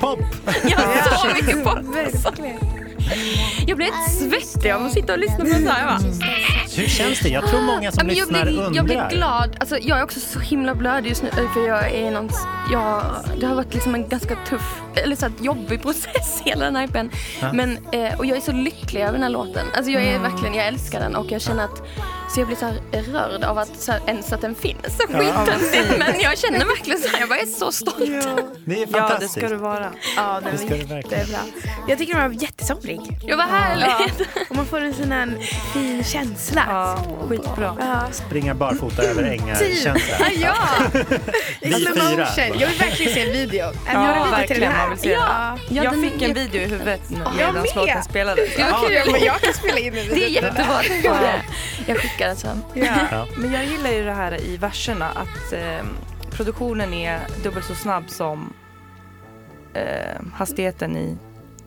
Pop. 0.00 0.20
Jag 0.64 0.78
har 0.78 1.28
så 1.28 1.34
mycket 1.34 1.64
pop. 1.64 1.78
Verkligen. 1.94 2.58
Jag 3.66 3.76
blir 3.76 3.86
helt 3.86 4.12
svettig 4.12 4.70
av 4.70 4.86
att 4.86 4.92
sitta 4.92 5.12
och 5.12 5.18
lyssna 5.18 5.36
på 5.38 5.44
det 5.44 5.70
här. 5.70 5.86
Va? 5.86 5.98
Hur 6.76 6.86
känns 6.86 7.20
det? 7.20 7.28
Jag 7.28 7.48
tror 7.48 7.60
många 7.60 7.92
som 7.92 8.08
jag, 8.08 8.16
lyssnar 8.16 8.42
blir, 8.42 8.58
undrar. 8.58 8.74
jag 8.74 8.84
blir 8.84 9.08
glad. 9.08 9.56
Alltså, 9.60 9.78
jag 9.80 9.98
är 9.98 10.04
också 10.04 10.20
så 10.20 10.40
himla 10.40 10.74
blödig 10.74 11.08
just 11.08 11.22
nu 11.22 11.30
för 11.54 11.68
jag 11.68 11.92
är 11.92 12.10
någon, 12.10 12.30
jag, 12.72 13.04
det 13.40 13.46
har 13.46 13.54
varit 13.54 13.74
liksom 13.74 13.94
en 13.94 14.08
ganska 14.08 14.36
tuff, 14.48 14.80
eller 14.94 15.16
så 15.16 15.26
här, 15.26 15.32
jobbig 15.40 15.82
process 15.82 16.42
hela 16.44 16.64
den 16.64 16.76
här 16.76 16.82
hypen. 16.82 17.10
Ja. 17.40 17.52
Men, 17.52 17.78
eh, 17.92 18.18
och 18.18 18.26
jag 18.26 18.36
är 18.36 18.40
så 18.40 18.52
lycklig 18.52 19.00
över 19.00 19.12
den 19.12 19.22
här 19.22 19.30
låten. 19.30 19.66
Alltså, 19.76 19.90
jag 19.90 20.02
är 20.02 20.18
verkligen, 20.18 20.54
jag 20.54 20.66
älskar 20.66 21.00
den 21.00 21.16
och 21.16 21.32
jag 21.32 21.40
känner 21.40 21.64
att 21.64 21.82
så 22.34 22.40
jag 22.40 22.46
blir 22.46 22.56
så 22.56 22.66
här 22.66 23.02
rörd 23.12 23.44
av 23.44 23.58
att 23.58 23.80
så 23.80 23.92
här, 23.92 24.00
ens 24.06 24.32
att 24.32 24.40
den 24.40 24.54
finns. 24.54 24.78
Så 24.98 25.06
skittöntigt. 25.06 25.98
Men 25.98 26.20
jag 26.20 26.38
känner 26.38 26.64
verkligen 26.64 27.00
så 27.00 27.08
här, 27.08 27.20
jag 27.20 27.28
bara 27.28 27.38
är 27.38 27.46
så 27.46 27.72
stolt. 27.72 27.98
Det 27.98 28.74
är 28.74 28.78
Ja, 28.80 28.86
det 28.86 28.92
fantastiskt. 28.92 29.32
ska 29.34 29.48
du 29.48 29.56
vara. 29.56 29.92
Ja, 30.16 30.40
den 30.44 30.56
Det 30.68 30.84
var 30.88 30.96
jättebra. 30.96 31.38
Jag 31.88 31.98
tycker 31.98 32.14
den 32.14 32.30
var 32.32 32.42
jättesomrig. 32.42 33.00
Ja, 33.26 33.36
vad 33.36 33.46
härligt. 33.46 34.28
Och 34.50 34.56
man 34.56 34.66
får 34.66 34.80
en 34.80 34.94
sån 34.94 35.12
här 35.12 35.32
fin 35.72 36.04
känsla. 36.04 36.62
Ja, 36.68 36.98
skitbra. 37.28 37.76
Ja. 37.80 38.12
Springa 38.12 38.54
barfota 38.54 39.02
över 39.02 39.22
ängar 39.22 39.54
känsla. 39.54 39.94
ja! 40.40 40.54
Vi 41.60 41.72
fyra. 41.72 42.26
Jag 42.36 42.68
vill 42.68 42.78
verkligen 42.78 43.14
se 43.14 43.20
en 43.26 43.32
video. 43.32 43.72
Ja, 43.86 43.92
några 43.92 44.12
videor 44.12 44.24
till 44.24 44.30
verkligen, 44.36 44.60
den 44.60 44.72
här? 44.72 44.80
man 44.80 44.90
vill 44.90 44.98
se 44.98 45.08
den. 45.08 45.18
Ja. 45.18 45.58
Ja, 45.68 45.84
jag 45.84 45.92
den 45.92 46.02
fick 46.10 46.22
en 46.22 46.34
video 46.34 46.60
i 46.60 46.64
huvudet 46.66 47.00
Jag 47.10 47.36
medan 47.36 47.54
med. 47.54 47.66
låten 47.76 48.02
spelades. 48.02 48.56
Det 48.56 48.62
var 48.62 48.70
Ja, 48.70 49.02
kul. 49.04 49.22
jag 49.22 49.40
kan 49.40 49.54
spela 49.54 49.78
in 49.78 49.86
en 49.86 49.92
video. 49.94 50.14
Det 50.14 50.24
är 50.24 50.42
den 50.42 50.54
jättebra. 50.54 50.82
Ja. 51.04 51.16
Jag 51.86 51.98
skickar 51.98 52.29
den 52.30 52.36
sen. 52.36 52.62
Ja. 52.74 52.84
Ja. 53.10 53.26
Men 53.36 53.52
jag 53.52 53.64
gillar 53.64 53.90
ju 53.90 54.04
det 54.04 54.12
här 54.12 54.40
i 54.42 54.56
verserna 54.56 55.06
att 55.10 55.52
eh, 55.52 55.84
produktionen 56.30 56.92
är 56.94 57.20
dubbelt 57.42 57.66
så 57.66 57.74
snabb 57.74 58.10
som 58.10 58.52
eh, 59.74 60.22
hastigheten 60.34 60.96
i 60.96 61.16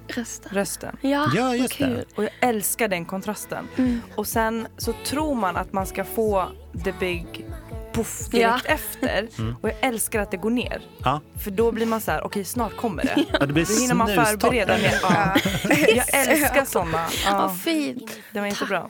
Rösta. 0.07 0.49
rösten. 0.51 0.97
Ja, 1.01 1.29
Ja, 1.35 1.55
just 1.55 1.77
det. 1.79 1.85
kul. 1.85 2.05
Och 2.15 2.23
jag 2.23 2.31
älskar 2.39 2.87
den 2.87 3.05
kontrasten. 3.05 3.67
Mm. 3.77 4.01
Och 4.15 4.27
sen 4.27 4.67
så 4.77 4.93
tror 5.05 5.35
man 5.35 5.57
att 5.57 5.73
man 5.73 5.85
ska 5.85 6.03
få 6.03 6.45
the 6.83 6.93
big 6.99 7.45
puff 7.93 8.19
direkt 8.31 8.65
efter. 8.65 9.27
Mm. 9.39 9.55
Och 9.61 9.69
jag 9.69 9.75
älskar 9.81 10.19
att 10.21 10.31
det 10.31 10.37
går 10.37 10.49
ner. 10.49 10.81
Ja. 11.03 11.21
För 11.43 11.51
då 11.51 11.71
blir 11.71 11.85
man 11.85 12.01
så 12.01 12.11
här, 12.11 12.23
okej 12.25 12.43
snart 12.45 12.75
kommer 12.77 13.03
det. 13.03 13.23
Ja, 13.39 13.45
det 13.45 13.53
blir 13.53 13.65
Då 13.65 13.81
hinner 13.81 13.95
man 13.95 14.07
förbereda 14.07 14.77
mer. 14.77 14.99
Ja. 15.01 15.35
Jag 15.95 16.05
älskar 16.13 16.65
sådana. 16.65 17.05
Ja, 17.25 17.37
Vad 17.37 17.61
fint. 17.61 18.11
det 18.31 18.39
var 18.39 18.47
inte 18.47 18.65
bra. 18.65 18.89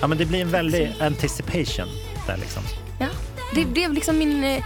Ja, 0.00 0.06
men 0.06 0.18
det 0.18 0.26
blir 0.26 0.40
en 0.40 0.50
väldig 0.50 0.96
anticipation 1.00 1.86
där 2.26 2.36
liksom. 2.36 2.62
Ja. 3.00 3.06
Det 3.54 3.64
blev 3.64 3.92
liksom 3.92 4.18
min... 4.18 4.44
eh, 4.44 4.64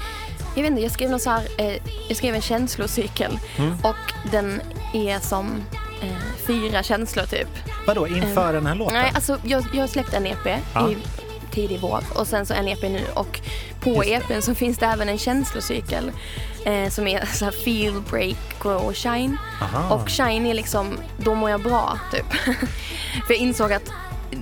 Jag 0.57 0.63
vet 0.63 0.71
inte, 0.71 0.83
jag 0.83 0.93
skrev 0.93 1.11
någon 1.11 1.21
så 1.21 1.31
här, 1.31 1.43
eh, 1.59 1.77
jag 2.09 2.17
skrev 2.17 2.35
en 2.35 2.41
känslocykel 2.43 3.39
Mm. 3.59 3.77
och 3.83 4.31
den 4.33 4.61
är 4.95 5.19
som 5.19 5.63
eh, 6.03 6.09
fyra 6.47 6.83
känslor 6.83 7.25
typ. 7.25 7.49
Vadå, 7.87 8.07
inför 8.09 8.53
den 8.53 8.67
här 8.67 8.75
låten? 8.75 8.95
Nej, 8.97 9.13
alltså 9.15 9.39
jag, 9.45 9.65
jag 9.73 9.81
har 9.81 9.87
släppt 9.89 10.15
en 10.15 10.27
EP 10.27 10.47
Ja. 10.75 10.91
i 10.91 10.97
tidig 11.59 11.81
vår 11.81 12.05
och 12.15 12.27
sen 12.27 12.47
så 12.47 12.55
en 12.55 12.69
EP 12.69 12.83
nu 12.83 13.05
och 13.15 13.41
på. 13.81 14.05
EPn 14.05 14.41
så 14.41 14.55
finns 14.55 14.79
det 14.79 14.87
även 14.87 15.09
en 15.09 15.19
känslocykel 15.19 16.13
eh, 16.65 16.89
som 16.89 17.07
är 17.07 17.25
så 17.25 17.51
feel, 17.51 18.03
break, 18.11 18.63
grow 18.63 18.83
och 18.87 18.97
shine. 18.97 19.37
Aha. 19.63 19.95
Och 19.95 20.09
shine 20.09 20.47
är 20.47 20.55
liksom, 20.55 20.99
då 21.17 21.35
mår 21.35 21.51
jag 21.51 21.63
bra 21.63 21.99
typ. 22.13 22.33
För 23.27 23.35
jag 23.35 23.37
insåg 23.37 23.73
att 23.73 23.93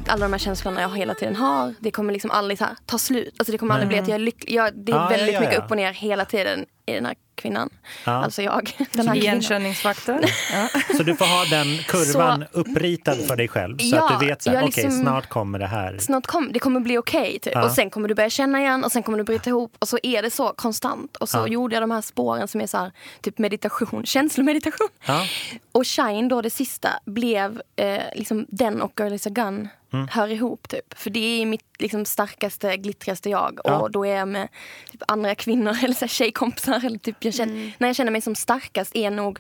alla 0.07 0.25
de 0.25 0.33
här 0.33 0.39
känslorna 0.39 0.81
jag 0.81 0.97
hela 0.97 1.15
tiden 1.15 1.37
har, 1.37 1.75
det 1.81 1.91
kommer 1.91 2.13
liksom 2.13 2.31
aldrig 2.31 2.61
här, 2.61 2.77
ta 2.87 2.99
slut. 2.99 3.35
Alltså 3.39 3.53
det 3.53 3.59
kommer 3.59 3.75
aldrig 3.75 3.89
bli 3.89 3.99
att 3.99 4.09
jag 4.09 4.15
är 4.15 4.19
lycklig. 4.19 4.55
Jag, 4.55 4.75
det 4.75 4.93
är 4.93 4.97
Ah, 4.97 5.03
ja, 5.03 5.09
väldigt 5.09 5.35
ja, 5.35 5.41
mycket 5.41 5.55
ja. 5.55 5.65
upp 5.65 5.71
och 5.71 5.77
ner 5.77 5.93
hela 5.93 6.25
tiden 6.25 6.67
i 6.87 6.93
den 6.93 7.07
här 7.07 7.15
kvinnan. 7.37 7.71
Ja. 8.05 8.13
Alltså 8.13 8.43
jag. 8.43 8.77
Den 8.93 9.09
här. 9.09 9.15
Igenkänningsfaktor. 9.17 10.21
Ja. 10.53 10.69
Så 10.97 11.03
du 11.03 11.17
får 11.17 11.25
ha 11.25 11.45
den 11.45 11.79
kurvan 11.89 12.45
uppritad 12.53 13.17
för 13.27 13.37
dig 13.37 13.49
själv 13.49 13.79
så 13.79 13.97
Ja, 13.97 14.09
att 14.15 14.21
du 14.21 14.27
vet 14.27 14.43
så 14.43 14.51
här, 14.51 14.57
okej 14.59 14.85
liksom- 14.85 15.03
snart 15.03 15.29
kommer 15.29 15.59
det 15.59 15.67
här. 15.67 15.99
snart 15.99 16.27
kom, 16.27 16.53
det 16.53 16.59
kommer 16.59 16.81
bli 16.81 16.99
okej 16.99 17.39
typ. 17.43 17.53
Ja. 17.55 17.65
Och 17.65 17.71
sen 17.73 17.91
kommer 17.91 18.09
du 18.09 18.15
börja 18.15 18.31
känna 18.31 18.61
igen 18.61 18.85
och 18.85 18.93
sen 18.93 19.03
kommer 19.03 19.19
du 19.19 19.25
bryta 19.25 19.51
ihop 19.51 19.77
och 19.79 19.89
så 19.89 19.99
är 20.03 20.23
det 20.23 20.31
så 20.31 20.49
konstant. 20.57 21.17
Och 21.17 21.29
så 21.29 21.39
Ja. 21.39 21.49
gjorde 21.49 21.75
jag 21.75 21.83
de 21.83 21.91
här 21.91 22.01
spåren 22.01 22.49
som 22.49 22.61
är 22.61 22.67
så 22.67 22.79
här, 22.79 22.93
typ 23.21 23.39
meditation, 23.39 24.07
känslomeditation. 24.07 24.89
Ja. 25.07 25.27
Och 25.73 25.87
Shine 25.87 26.29
då 26.29 26.43
det 26.43 26.51
sista 26.51 26.89
blev 27.05 27.63
eh, 27.77 27.99
liksom 28.15 28.47
den 28.49 28.83
och 28.83 28.93
Girl 29.01 29.13
is 29.13 29.27
a 29.27 29.31
gun 29.31 29.69
Mm. 29.93 30.09
hör 30.09 30.29
ihop 30.29 30.69
typ. 30.69 30.99
För 30.99 31.11
det 31.11 31.43
är 31.43 31.47
mitt 31.47 31.65
liksom, 31.79 32.05
starkaste, 32.05 32.77
glittrigaste 32.77 33.31
jag. 33.31 33.61
Ja. 33.65 33.79
Och 33.79 33.91
då 33.91 34.07
är 34.07 34.17
jag 34.17 34.29
med 34.29 34.49
typ, 34.91 35.03
andra 35.09 35.35
kvinnor 35.35 35.77
eller 35.85 35.95
så 35.95 36.01
här, 36.01 36.09
tjejkompisar. 36.09 36.87
Eller, 36.87 36.99
typ, 36.99 37.17
jag 37.25 37.35
känner, 37.35 37.73
När 37.79 37.89
jag 37.89 37.97
känner 37.97 38.11
mig 38.13 38.21
som 38.21 38.35
starkast 38.35 38.97
är 38.97 39.11
nog 39.11 39.39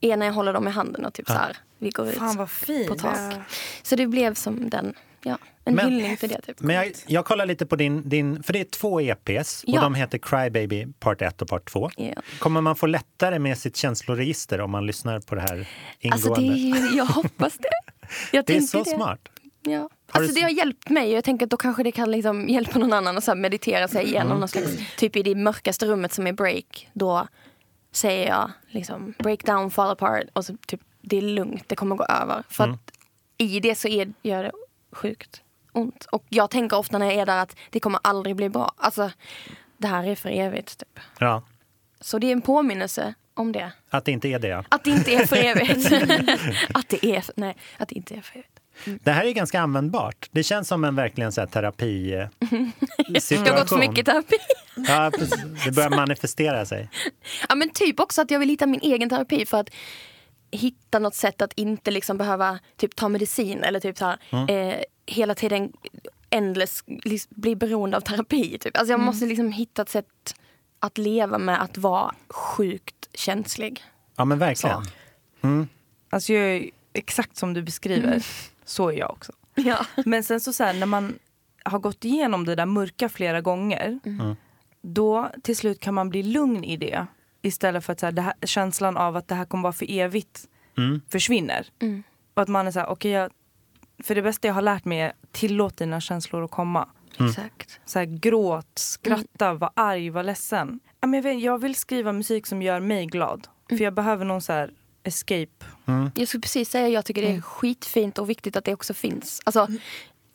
är 0.00 0.16
när 0.16 0.26
jag 0.26 0.32
håller 0.32 0.52
dem 0.52 0.68
i 0.68 0.70
handen 0.70 1.04
och 1.04 1.14
typ 1.14 1.26
Ja. 1.28 1.34
så 1.34 1.40
här, 1.40 1.56
vi 1.78 1.90
går 1.90 2.08
ut 2.08 2.18
Fan 2.18 2.36
vad 2.36 2.50
fint. 2.50 2.88
på 2.88 2.94
tak. 2.94 3.34
Så 3.82 3.96
det 3.96 4.06
blev 4.06 4.34
som 4.34 4.70
den, 4.70 4.94
ja, 5.22 5.38
en 5.64 5.74
Men- 5.74 5.92
hyllning 5.92 6.16
till 6.16 6.28
det 6.28 6.40
typ. 6.40 6.60
Men 6.60 6.76
jag, 6.76 6.92
jag 7.06 7.24
kollar 7.24 7.46
lite 7.46 7.66
på 7.66 7.76
din, 7.76 8.08
din, 8.08 8.42
för 8.42 8.52
det 8.52 8.60
är 8.60 8.64
två 8.64 9.00
EPs 9.00 9.62
och 9.64 9.68
Ja. 9.74 9.80
de 9.80 9.94
heter 9.94 10.18
Crybaby 10.18 10.86
Part 10.98 11.22
1 11.22 11.42
och 11.42 11.48
Part 11.48 11.70
2. 11.70 11.90
Ja. 11.96 12.12
Kommer 12.38 12.60
man 12.60 12.76
få 12.76 12.86
lättare 12.86 13.38
med 13.38 13.58
sitt 13.58 13.76
känsloregister 13.76 14.60
om 14.60 14.70
man 14.70 14.86
lyssnar 14.86 15.20
på 15.20 15.34
det 15.34 15.40
här 15.40 15.68
ingående? 16.00 16.28
Alltså 16.28 16.34
det 16.42 16.48
är, 16.48 16.96
jag 16.96 17.04
hoppas 17.06 17.58
det. 17.58 17.68
Jag 18.32 18.44
Det 18.46 18.56
är 18.56 18.60
så 18.60 18.84
smart. 18.84 19.28
Ja. 19.62 19.88
Alltså 20.10 20.34
det 20.34 20.40
har 20.40 20.50
hjälpt 20.50 20.90
mig 20.90 21.10
och 21.10 21.16
jag 21.16 21.24
tänker 21.24 21.46
att 21.46 21.50
då 21.50 21.56
kanske 21.56 21.82
det 21.82 21.92
kan 21.92 22.10
liksom 22.10 22.48
hjälpa 22.48 22.78
någon 22.78 22.92
annan 22.92 23.18
att 23.18 23.24
så 23.24 23.34
meditera 23.34 23.88
sig 23.88 24.04
igenom 24.04 24.26
Mm. 24.26 24.38
någon 24.40 24.48
slags, 24.48 24.96
typ 24.96 25.16
i 25.16 25.22
det 25.22 25.34
mörkaste 25.34 25.86
rummet 25.86 26.12
som 26.12 26.26
är 26.26 26.32
break, 26.32 26.88
då 26.92 27.28
säger 27.92 28.28
jag 28.28 28.50
liksom 28.68 29.14
break 29.18 29.44
down, 29.44 29.70
fall 29.70 29.90
apart 29.90 30.22
och 30.32 30.44
så 30.44 30.56
typ 30.66 30.80
det 31.00 31.16
är 31.16 31.22
lugnt, 31.22 31.64
det 31.66 31.76
kommer 31.76 31.96
gå 31.96 32.04
över. 32.04 32.42
För 32.48 32.64
Mm. 32.64 32.74
att 32.74 32.92
i 33.38 33.60
det 33.60 33.74
så 33.74 33.88
är, 33.88 34.12
gör 34.22 34.44
det 34.44 34.52
sjukt 34.92 35.42
ont. 35.72 36.04
Och 36.04 36.24
jag 36.28 36.50
tänker 36.50 36.76
ofta 36.78 36.98
när 36.98 37.06
jag 37.06 37.14
är 37.14 37.26
där 37.26 37.42
att 37.42 37.56
det 37.70 37.80
kommer 37.80 38.00
aldrig 38.02 38.36
bli 38.36 38.48
bra. 38.48 38.72
Alltså 38.76 39.10
det 39.76 39.86
här 39.88 40.04
är 40.06 40.14
för 40.14 40.28
evigt 40.30 40.78
typ. 40.78 41.00
Ja, 41.18 41.42
Så 42.00 42.18
det 42.18 42.26
är 42.26 42.32
en 42.32 42.40
påminnelse 42.42 43.14
om 43.34 43.52
det. 43.52 43.72
att 43.90 44.04
det 44.04 44.12
inte 44.12 44.28
är 44.28 44.38
det. 44.38 44.64
Att 44.68 44.84
det 44.84 44.90
inte 44.90 45.12
är 45.14 45.26
för 45.26 45.36
evigt. 45.44 45.92
att 46.74 46.88
det 46.88 47.04
är, 47.06 47.24
nej, 47.34 47.56
att 47.78 47.88
det 47.88 47.94
inte 47.94 48.14
är 48.14 48.20
för 48.20 48.34
evigt. 48.38 48.57
Det 48.84 49.10
här 49.12 49.24
är 49.24 49.32
ganska 49.32 49.60
användbart. 49.60 50.28
Det 50.30 50.42
känns 50.42 50.68
som 50.68 50.84
en 50.84 50.94
verkligen 50.96 51.32
så 51.32 51.40
här 51.40 51.48
terapi 51.48 52.14
eh, 52.14 52.28
situation. 53.20 53.46
Jag 53.46 53.52
har 53.52 53.60
gått 53.60 53.68
för 53.68 53.78
mycket 53.78 54.06
terapi. 54.06 54.36
Ja, 54.76 55.10
precis. 55.18 55.64
det 55.64 55.72
börjar 55.72 55.90
manifestera 55.90 56.66
sig. 56.66 56.88
Ja 57.48 57.54
men 57.54 57.70
typ 57.70 58.00
också 58.00 58.22
att 58.22 58.30
jag 58.30 58.38
vill 58.38 58.48
hitta 58.48 58.66
min 58.66 58.80
egen 58.80 59.08
terapi 59.08 59.46
för 59.46 59.60
att 59.60 59.70
hitta 60.50 60.98
något 60.98 61.14
sätt 61.14 61.42
att 61.42 61.52
inte 61.52 61.90
liksom 61.90 62.18
behöva 62.18 62.58
typ 62.76 62.96
ta 62.96 63.08
medicin 63.08 63.62
eller 63.64 63.80
typ 63.80 63.98
så 63.98 64.04
här, 64.04 64.18
Mm. 64.30 64.48
eh, 64.70 64.76
hela 65.06 65.34
tiden 65.34 65.72
endless 66.30 66.84
lis- 66.86 67.26
bli 67.30 67.56
beroende 67.56 67.96
av 67.96 68.00
terapi. 68.00 68.58
Typ. 68.58 68.76
Alltså 68.76 68.92
jag 68.92 69.00
måste 69.00 69.26
liksom 69.26 69.52
hitta 69.52 69.82
ett 69.82 69.88
sätt 69.90 70.34
att 70.80 70.98
leva 70.98 71.38
med 71.38 71.62
att 71.62 71.78
vara 71.78 72.14
sjukt 72.28 73.08
känslig. 73.14 73.82
Ja, 74.16 74.24
men 74.24 74.38
verkligen. 74.38 74.82
Alltså 76.10 76.32
jag 76.32 76.44
är 76.56 76.70
exakt 76.92 77.36
som 77.36 77.54
du 77.54 77.62
beskriver. 77.62 78.22
Så 78.68 78.88
är 78.88 78.92
jag 78.98 79.10
också. 79.10 79.32
Ja. 79.54 79.86
Men 80.06 80.24
sen 80.24 80.40
så, 80.40 80.52
så 80.52 80.64
här, 80.64 80.74
när 80.74 80.86
man 80.86 81.18
har 81.64 81.78
gått 81.78 82.04
igenom 82.04 82.44
det 82.44 82.54
där 82.54 82.66
mörka 82.66 83.08
flera 83.08 83.40
gånger. 83.40 83.98
Mm. 84.04 84.36
Då 84.82 85.30
till 85.42 85.56
slut 85.56 85.80
kan 85.80 85.94
man 85.94 86.10
bli 86.10 86.22
lugn 86.22 86.64
i 86.64 86.76
det. 86.76 87.06
Istället 87.42 87.84
för 87.84 87.92
att 87.92 88.00
så 88.00 88.06
här, 88.06 88.12
det 88.12 88.22
här, 88.22 88.34
känslan 88.42 88.96
av 88.96 89.16
att 89.16 89.28
det 89.28 89.34
här 89.34 89.44
kommer 89.44 89.62
vara 89.62 89.72
för 89.72 89.90
evigt 89.90 90.48
Mm. 90.78 91.00
försvinner. 91.08 91.66
Mm. 91.78 92.02
Och 92.34 92.42
att 92.42 92.48
man 92.48 92.66
är 92.66 92.70
så 92.70 92.78
här, 92.78 92.86
okej 92.86 93.10
jag, 93.10 93.30
för 94.04 94.14
det 94.14 94.22
bästa 94.22 94.48
jag 94.48 94.54
har 94.54 94.62
lärt 94.62 94.84
mig 94.84 95.00
är 95.00 95.12
tillåt 95.32 95.76
dina 95.76 96.00
känslor 96.00 96.44
att 96.44 96.50
komma. 96.50 96.88
Exakt. 97.20 97.80
Så 97.84 97.98
här, 97.98 98.06
gråt, 98.06 98.70
skratta, 98.74 99.54
var 99.54 99.70
arg, 99.74 100.10
var 100.10 100.22
ledsen. 100.22 100.80
Ja, 101.00 101.06
men 101.08 101.14
jag, 101.22 101.22
vet, 101.22 101.40
jag 101.42 101.58
vill 101.58 101.74
skriva 101.74 102.12
musik 102.12 102.46
som 102.46 102.62
gör 102.62 102.80
mig 102.80 103.06
glad. 103.06 103.48
För 103.68 103.82
jag 103.82 103.94
behöver 103.94 104.24
någon 104.24 104.40
så 104.42 104.52
här 104.52 104.70
escape. 105.04 105.64
Jag 106.14 106.28
skulle 106.28 106.40
precis 106.40 106.70
säga 106.70 106.88
jag 106.88 107.04
tycker 107.04 107.22
det 107.22 107.30
är 107.36 107.40
skitfint 107.40 108.18
och 108.18 108.30
viktigt 108.30 108.56
att 108.56 108.64
det 108.64 108.74
också 108.74 108.94
finns. 108.94 109.40
Alltså, 109.44 109.68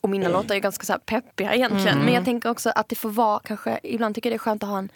och 0.00 0.10
mina 0.10 0.28
låtar 0.28 0.50
är 0.50 0.54
ju 0.54 0.60
ganska 0.60 0.84
så 0.86 0.92
här 0.92 0.98
peppiga 1.00 1.54
egentligen. 1.54 1.98
Men 1.98 2.14
jag 2.14 2.24
tänker 2.24 2.50
också 2.50 2.70
att 2.74 2.88
det 2.88 2.94
får 2.96 3.10
vara 3.10 3.40
kanske, 3.44 3.80
ibland 3.82 4.14
tycker 4.14 4.30
jag 4.30 4.32
det 4.32 4.36
är 4.36 4.44
skönt 4.44 4.62
att 4.62 4.68
ha 4.68 4.78
en, 4.78 4.88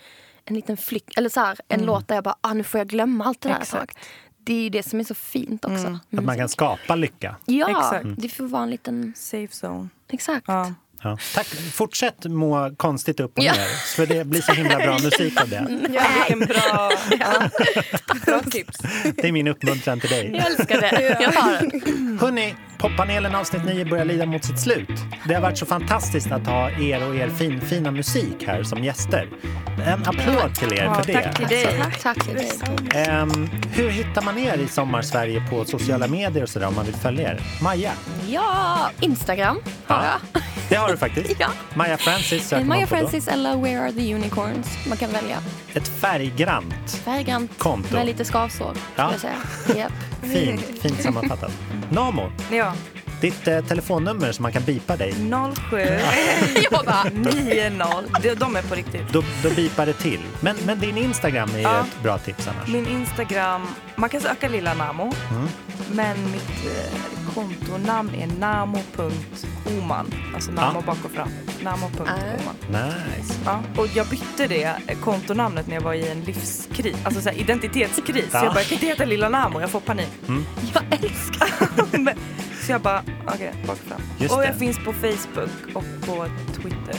en 0.45 0.55
liten 0.55 0.77
flykt, 0.77 1.19
eller 1.19 1.29
så 1.29 1.41
här, 1.41 1.59
en 1.69 1.83
låt 1.83 2.09
där 2.09 2.15
jag 2.15 2.25
bara, 2.25 2.37
ah, 2.41 2.53
nu 2.55 2.63
får 2.65 2.79
jag 2.79 2.89
glömma 2.89 3.25
allt 3.25 3.41
det 3.41 3.49
där. 3.49 3.61
ett 3.61 3.71
tag. 3.71 3.83
Exakt. 3.83 3.99
Det 4.37 4.53
är 4.55 4.63
ju 4.63 4.69
det 4.71 4.83
som 4.83 5.01
är 5.01 5.05
så 5.05 5.15
fint 5.15 5.65
också. 5.65 5.91
med 5.91 5.99
Att 6.19 6.25
man 6.25 6.37
kan 6.37 6.43
musik. 6.45 6.51
skapa 6.57 6.95
lycka. 6.95 7.37
Ja, 7.45 7.71
Exakt. 7.71 8.07
det 8.23 8.29
får 8.29 8.45
vara 8.45 8.63
en 8.63 8.71
liten, 8.71 9.13
Safe 9.17 9.67
zone. 9.67 9.89
exakt. 10.09 10.45
Ja. 10.49 10.75
Ja. 11.03 11.19
Tack. 11.35 11.47
Fortsätt 11.75 12.25
må 12.25 12.71
konstigt 12.77 13.21
upp 13.21 13.39
och 13.39 13.45
Ja. 13.45 13.53
ner, 13.53 13.97
för 13.97 14.07
det 14.07 14.25
blir 14.27 14.41
så 14.43 14.53
himla 14.53 14.77
bra 14.79 14.99
musik 15.03 15.41
av 15.41 15.49
det. 15.49 15.67
Ja, 15.95 16.03
vilken 16.29 16.39
bra, 16.49 16.91
bra 18.27 18.41
tips. 18.51 18.79
Det 19.17 19.29
är 19.29 19.33
min 19.33 19.49
uppmuntran 19.49 20.01
till 20.01 20.11
dig. 20.11 20.31
Jag 20.35 20.47
älskar 20.47 20.81
det. 20.81 21.17
Jag 21.21 21.33
har 21.33 21.51
den. 21.53 22.19
Hörni, 22.21 22.55
poppanelen 22.79 23.35
avsnitt 23.35 23.65
9 23.65 23.85
börjar 23.85 24.05
lida 24.05 24.27
mot 24.27 24.45
sitt 24.45 24.61
slut. 24.61 24.89
Det 25.29 25.35
har 25.35 25.41
varit 25.43 25.59
så 25.59 25.67
fantastiskt 25.67 26.33
att 26.33 26.47
ha 26.47 26.71
er 26.71 27.09
och 27.09 27.17
er 27.17 27.29
fin, 27.29 27.61
fina 27.61 27.91
musik 27.91 28.45
här 28.47 28.63
som 28.63 28.85
gäster. 28.85 29.29
En 29.87 30.03
applåd 30.07 30.55
till 30.55 30.73
er 30.73 30.85
Ja, 30.85 30.95
för 30.95 31.13
det. 31.13 31.23
tack 31.23 31.37
till 31.37 31.47
dig. 31.47 31.85
Tack 32.03 32.25
till 32.25 32.35
dig. 32.35 32.51
Ehm, 32.95 33.49
hur 33.73 33.89
hittar 33.91 34.23
man 34.23 34.39
er 34.39 34.59
i 34.59 34.69
Sommarsverige 34.69 35.43
på 35.51 35.65
sociala 35.65 36.09
medier 36.09 36.43
och 36.43 36.49
sådär 36.49 36.67
om 36.67 36.75
man 36.75 36.85
vill 36.85 36.95
följa 36.95 37.29
er? 37.33 37.41
Maja? 37.63 37.93
Ja, 38.29 38.91
Instagram 39.01 39.59
har 39.87 40.05
jag. 40.05 40.43
Har 40.89 40.93
du 40.93 40.99
faktiskt. 40.99 41.35
Ja. 41.41 41.49
Maja 41.75 41.97
Francis 41.97 42.49
söker 42.49 42.65
Maja 42.65 42.81
man 42.81 42.89
på 42.89 42.95
då. 42.95 43.01
Francis 43.01 43.29
eller 43.29 43.57
Where 43.57 43.81
are 43.81 43.93
the 43.93 44.15
unicorns? 44.15 44.79
Man 44.89 44.99
kan 44.99 45.11
välja. 45.11 45.39
Ett 45.75 45.89
färggrant 45.89 46.91
Färggrant 47.05 47.59
konto. 47.59 47.95
med 47.95 48.07
lite 48.07 48.25
skavsår, 48.25 48.73
Ja. 48.97 49.11
jag 49.13 49.21
säga. 49.21 49.79
Japp. 49.81 49.93
Fint, 50.33 50.83
fint 50.83 51.03
sammanfattat. 51.03 51.53
Namo, 51.91 52.31
Ja, 52.53 52.73
ditt 53.21 53.49
eh, 53.49 53.61
telefonnummer 53.65 54.33
som 54.33 54.43
man 54.43 54.53
kan 54.53 54.63
bipa 54.63 54.97
dig. 54.97 55.15
07 55.71 55.77
Jag 56.71 56.85
bara, 56.85 57.05
90. 57.05 57.73
De- 58.23 58.35
De 58.35 58.57
är 58.57 58.63
på 58.63 58.75
riktigt. 58.75 59.13
Då, 59.13 59.23
då 59.43 59.51
bipar 59.51 59.87
det 59.87 59.93
till. 59.93 60.21
Men, 60.41 60.57
men 60.67 60.79
din 60.81 60.97
Instagram 60.97 61.51
är 61.55 61.59
Ja. 61.61 61.81
ett 61.81 62.03
bra 62.03 62.19
tips 62.19 62.49
annars. 62.49 62.69
Min 62.69 62.87
Instagram, 62.87 63.67
man 63.97 64.09
kan 64.11 64.21
söka 64.21 64.49
Lilla 64.49 64.75
Namo. 64.75 65.03
Mm. 65.31 65.49
Men 65.93 66.17
mitt 66.33 66.67
eh, 66.67 67.01
kontonamn 67.35 68.11
är 68.15 68.27
namo.oman. 68.27 70.15
Alltså 70.35 70.51
namo 70.53 70.79
Ja. 70.79 70.87
bak 70.87 71.05
och 71.05 71.11
fram. 71.11 71.29
Namo.oman. 71.63 72.55
Nice. 72.69 73.35
Ja. 73.45 73.61
Och 73.77 73.87
jag 73.95 74.07
bytte 74.07 74.47
det 74.47 74.63
eh, 74.87 74.99
kontonamnet 75.01 75.67
när 75.67 75.75
jag 75.75 75.81
var 75.83 75.95
i 75.95 76.09
en 76.09 76.21
livskris, 76.21 76.97
alltså 77.05 77.21
så 77.21 77.29
här, 77.29 77.37
identitetskris. 77.37 78.25
Ja. 78.33 78.39
Så 78.41 78.45
jag 78.47 78.53
bara, 78.55 78.61
jag 78.61 78.67
kan 78.69 78.75
inte 78.77 78.87
heta 78.87 79.05
Lilla 79.05 79.29
Namo, 79.29 79.61
jag 79.61 79.71
får 79.71 79.81
panik. 79.81 80.09
jag 80.75 80.83
älskar 80.91 81.49
Men- 81.99 82.19
så 82.69 82.73
jag 82.73 82.81
bara, 82.81 83.03
okej, 83.27 83.53
bak 83.67 83.79
och 83.83 83.89
fram. 83.89 84.01
Just 84.19 84.35
och 84.35 84.41
det. 84.41 84.47
jag 84.47 84.57
finns 84.59 84.77
på 84.79 84.93
Facebook 84.93 85.51
och 85.75 85.85
på 86.07 86.27
Twitter. 86.63 86.95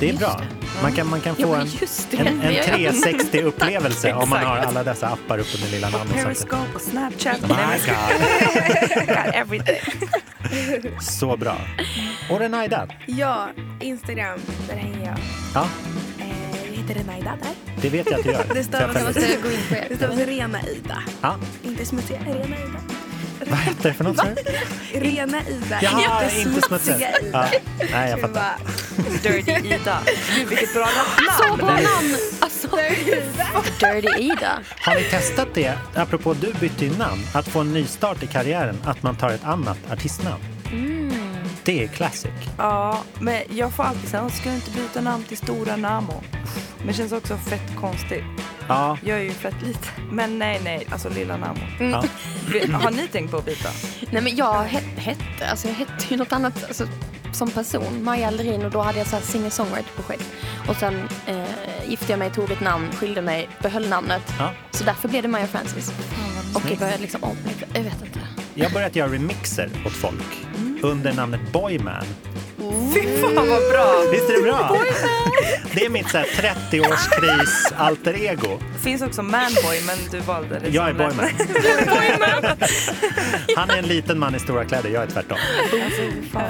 Det 0.00 0.10
är 0.10 0.14
bra. 0.16 0.40
Man 0.82 0.92
kan, 0.92 1.06
man 1.10 1.20
kan 1.20 1.34
Ja, 1.38 1.46
få 1.46 1.52
men 1.52 1.60
en, 1.60 1.68
det. 2.10 2.16
en, 2.18 2.26
en 2.26 2.38
Det 2.40 2.52
gör 2.52 2.78
jag. 2.78 2.94
360-upplevelse 2.94 4.12
om 4.22 4.28
man 4.30 4.44
har 4.44 4.56
alla 4.56 4.84
dessa 4.84 5.06
appar 5.08 5.38
uppe 5.38 5.60
med 5.60 5.70
lilla 5.70 5.90
namn. 5.90 6.02
och 6.02 6.08
sånt. 6.08 6.22
Periscope 6.24 6.68
och 6.74 6.80
Snapchat. 6.80 7.40
My 7.42 7.48
God. 7.48 9.06
Got 9.06 9.34
everything. 9.34 10.00
Så 11.00 11.36
bra. 11.36 11.56
Och 12.30 12.38
Renaida, 12.40 12.88
Ja, 13.06 13.48
Instagram, 13.80 14.38
där 14.68 14.76
hänger 14.76 15.06
jag. 15.06 15.18
ja, 15.54 15.66
Eh, 16.18 16.70
jag 16.70 16.76
heter 16.82 16.94
Renaida 16.94 17.38
där. 17.42 17.52
det 17.82 17.88
vet 17.88 18.10
jag 18.10 18.18
att 18.18 18.24
du 18.24 18.30
gör. 18.32 18.44
Det 18.54 18.64
stavas, 18.64 18.92
följer. 18.92 19.06
måste 19.06 19.36
gå 19.42 19.50
in 19.50 19.58
på 19.68 19.74
det 19.74 19.86
er. 19.92 19.96
stavas 19.96 20.18
Rena 20.18 20.62
Ida. 20.62 21.02
Ja, 21.20 21.36
Inte 21.62 21.86
smutsiga, 21.86 22.18
Rena 22.20 22.56
Ida. 22.56 22.80
Vad 23.50 23.58
heter 23.58 23.88
det 23.88 23.94
för 23.94 24.04
något? 24.04 24.20
Rena 24.94 25.38
Ida, 25.48 25.78
Jaha, 25.82 26.24
inte 26.30 26.60
smutsiga 26.62 26.98
Ja. 27.10 27.18
Ida. 27.28 27.48
Nej, 27.92 28.10
jag 28.10 28.20
Så 28.20 28.26
fattar. 28.28 28.34
bara, 28.34 29.12
Dirty 29.22 29.68
Ida. 29.74 29.98
Gud 30.36 30.48
vilket 30.48 30.74
bra 30.74 30.86
Så 30.86 31.44
rappnamn. 31.44 31.58
bra 31.58 31.66
namn! 31.74 32.16
Alltså, 32.40 32.68
Dirty 33.80 34.22
Ida. 34.22 34.58
Har 34.80 34.94
ni 34.94 35.02
testat 35.02 35.48
det, 35.54 35.72
apropå 35.94 36.34
du 36.34 36.52
bytte 36.60 36.84
ju 36.84 36.96
namn, 36.96 37.22
att 37.34 37.48
få 37.48 37.60
en 37.60 37.72
nystart 37.72 38.22
i 38.22 38.26
karriären, 38.26 38.78
att 38.84 39.02
man 39.02 39.16
tar 39.16 39.30
ett 39.30 39.44
annat 39.44 39.78
artistnamn? 39.92 40.42
Det 41.64 41.84
är 41.84 41.88
classic. 41.88 42.30
Ja, 42.58 43.02
men 43.20 43.42
jag 43.50 43.72
får 43.72 43.84
alltid 43.84 44.10
säga, 44.10 44.28
ska 44.30 44.48
du 44.48 44.54
inte 44.54 44.70
byta 44.70 45.00
namn 45.00 45.24
till 45.24 45.36
Stora 45.36 45.76
Namo? 45.76 46.22
Men 46.78 46.86
det 46.86 46.92
känns 46.92 47.12
också 47.12 47.36
fett 47.36 47.76
konstigt. 47.80 48.24
Ja, 48.70 48.98
Jag 49.04 49.18
är 49.18 49.22
ju 49.22 49.30
fett 49.30 49.54
lite. 49.62 49.88
Men 50.12 50.38
nej, 50.38 50.60
nej, 50.64 50.86
alltså 50.90 51.08
Lilla 51.08 51.36
Namo. 51.36 51.60
ja. 51.80 52.04
Har 52.78 52.90
ni 52.90 53.08
tänkt 53.08 53.30
på 53.30 53.36
att 53.36 53.44
byta? 53.44 53.68
Nej 54.10 54.22
men 54.22 54.36
jag 54.36 54.54
he- 54.54 54.98
hette, 55.00 55.50
alltså 55.50 55.68
jag 55.68 55.74
hette 55.74 56.04
ju 56.08 56.16
något 56.16 56.32
annat 56.32 56.64
alltså, 56.68 56.86
som 57.32 57.50
person, 57.50 58.04
Maja 58.04 58.26
Alderin 58.28 58.64
och 58.64 58.70
då 58.70 58.80
hade 58.80 58.98
jag 58.98 59.06
så 59.06 59.16
här 59.16 59.22
singer-songwriter-projekt. 59.22 60.24
Och 60.68 60.76
sen 60.76 61.08
eh, 61.26 61.44
gifte 61.88 62.12
jag 62.12 62.18
mig, 62.18 62.30
tog 62.30 62.50
ett 62.50 62.60
namn, 62.60 62.88
skilde 62.92 63.22
mig, 63.22 63.48
behöll 63.62 63.88
namnet. 63.88 64.22
Ja. 64.38 64.50
Så 64.70 64.84
därför 64.84 65.08
blev 65.08 65.22
det 65.22 65.28
Maja 65.28 65.46
Francis. 65.46 65.92
Och 66.54 66.62
jag 66.70 66.78
började 66.78 66.98
liksom 67.02 67.24
om, 67.24 67.36
jag 67.74 67.82
vet 67.82 68.02
inte. 68.02 68.20
Jag 68.54 68.64
har 68.64 68.74
börjat 68.74 68.96
göra 68.96 69.12
remixer 69.12 69.70
åt 69.86 69.92
folk 69.92 70.46
under 70.82 71.12
namnet 71.12 71.52
Boyman. 71.52 72.04
Fy 72.94 73.20
fan 73.20 73.34
vad 73.48 73.68
bra! 73.70 74.04
Visst 74.12 74.30
är 74.30 74.36
det 74.36 74.42
bra? 74.42 74.76
Det 75.74 75.84
är 75.84 75.90
mitt 75.90 76.10
så 76.10 76.18
här 76.18 76.24
30-årskris 76.26 77.72
alter 77.76 78.14
ego. 78.22 78.58
Det 78.76 78.78
finns 78.82 79.02
också 79.02 79.22
Manboy, 79.22 79.80
men 79.86 79.98
du 80.10 80.20
valde 80.20 80.58
det 80.58 80.68
Jag 80.68 80.88
är 80.88 80.94
Boyman. 80.94 81.26
Han 83.56 83.70
är 83.70 83.78
en 83.78 83.86
liten 83.86 84.18
man 84.18 84.34
i 84.34 84.38
stora 84.38 84.64
kläder, 84.64 84.90
jag 84.90 85.02
är 85.02 85.06
tvärtom. 85.06 85.38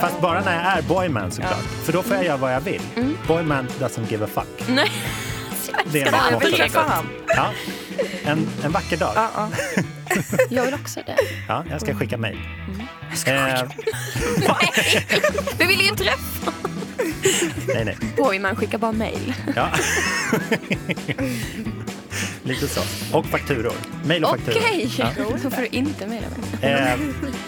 Fast 0.00 0.20
bara 0.20 0.40
när 0.40 0.54
jag 0.64 0.78
är 0.78 0.82
Boyman 0.82 1.30
såklart. 1.30 1.64
För 1.84 1.92
då 1.92 2.02
får 2.02 2.16
jag 2.16 2.24
göra 2.24 2.36
vad 2.36 2.54
jag 2.54 2.60
vill. 2.60 2.82
Boyman 3.26 3.68
doesn't 3.80 4.10
give 4.10 4.24
a 4.24 4.28
fuck. 4.34 4.68
Nej. 5.84 5.92
Det 5.92 6.00
är 6.00 6.30
Jag 6.30 6.56
träffa 6.56 6.80
han. 6.88 7.06
Ja. 7.26 7.50
En, 8.24 8.48
en 8.64 8.72
vacker 8.72 8.96
dag. 8.96 9.12
Ja, 9.16 9.30
ja. 9.36 9.48
Jag 10.50 10.64
vill 10.64 10.74
också 10.74 11.00
det. 11.06 11.16
Ja, 11.48 11.64
jag 11.70 11.80
ska 11.80 11.94
skicka 11.94 12.16
mejl. 12.16 12.38
Eh, 13.26 13.62
Vi 15.58 15.66
vill 15.66 15.80
ju 15.80 15.88
träffa. 15.96 16.52
nej, 17.74 17.84
nej. 17.84 17.96
Oj, 18.18 18.38
man 18.38 18.56
skickar 18.56 18.78
bara 18.78 18.92
mail. 18.92 19.34
Ja. 19.56 19.68
Lite 22.42 22.68
så. 22.68 22.80
Och 23.18 23.26
fakturor. 23.26 23.72
Mejl 24.04 24.24
och 24.24 24.30
fakturor. 24.30 24.58
Okej, 24.58 24.90
Ja. 24.98 25.08
då 25.42 25.50
får 25.50 25.60
du 25.60 25.66
inte 25.66 26.06
mejla 26.06 26.26
mig. 26.60 26.70
Eh, 26.72 26.98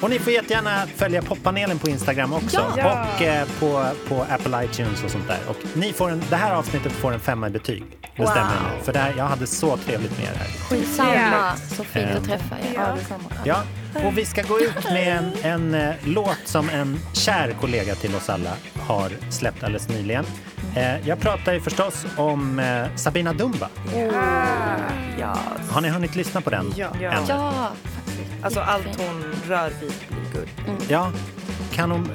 och 0.01 0.11
ni 0.11 0.19
får 0.19 0.33
jättegärna 0.33 0.87
följa 0.97 1.23
poppanelen 1.23 1.79
på 1.79 1.89
Instagram 1.91 2.33
också. 2.33 2.73
Ja. 2.77 3.07
Och 3.17 3.23
eh, 3.23 3.47
på, 3.61 3.87
på 4.09 4.27
Apple 4.31 4.65
iTunes 4.65 5.05
och 5.05 5.11
sånt 5.11 5.29
där. 5.29 5.39
Och 5.49 5.57
ni 5.75 5.93
får 5.93 6.11
en, 6.11 6.23
det 6.31 6.37
här 6.37 6.55
avsnittet 6.55 6.93
får 6.93 7.13
en 7.13 7.21
femma 7.21 7.47
i 7.47 7.51
betyg. 7.51 7.85
Bestämmer 8.17 8.53
jag 8.55 8.79
nu. 8.79 8.85
För 8.85 8.93
det 8.93 8.99
här, 8.99 9.15
jag 9.17 9.25
hade 9.25 9.47
så 9.47 9.77
trevligt 9.77 10.19
med 10.19 10.27
er 10.27 10.35
här. 10.39 10.47
Skitsamma. 10.69 11.57
Så 11.77 11.85
fint 11.85 12.07
Ehm. 12.11 12.17
att 12.17 12.25
träffa 12.25 12.59
er. 12.59 12.73
Ja. 12.75 12.97
Ja, 13.45 13.63
och 14.07 14.19
vi 14.19 14.25
ska 14.25 14.43
gå 14.43 14.61
ut 14.61 14.85
med 14.85 15.17
en, 15.19 15.33
en 15.43 15.75
eh, 15.89 15.95
låt 16.05 16.39
som 16.45 16.69
en 16.71 17.01
kär 17.13 17.55
kollega 17.61 17.95
till 17.95 18.15
oss 18.15 18.31
alla 18.31 18.51
har 18.81 19.11
släppt 19.31 19.63
alldeles 19.65 19.89
nyligen. 19.89 20.25
Eh, 20.77 21.09
jag 21.09 21.21
pratar 21.21 21.53
ju 21.53 21.61
förstås 21.61 22.07
om 22.17 22.59
eh, 22.59 22.87
Sabina 22.97 23.33
Dumba. 23.33 23.69
Ja, 25.21 25.37
Har 25.71 25.81
ni 25.81 25.89
hunnit 25.89 26.15
lyssna 26.17 26.41
på 26.41 26.51
den? 26.51 26.73
Ja. 26.77 26.89
Ja. 27.01 27.11
än? 27.11 27.23
Ja, 27.29 27.69
alltså 28.43 28.61
allt 28.61 28.97
hon 29.01 29.25
rör 29.49 29.71
vid 29.81 29.93
blir 30.09 30.33
guld. 30.33 30.49
Ja, 30.89 31.11
kan 31.75 31.91
hon 31.91 32.11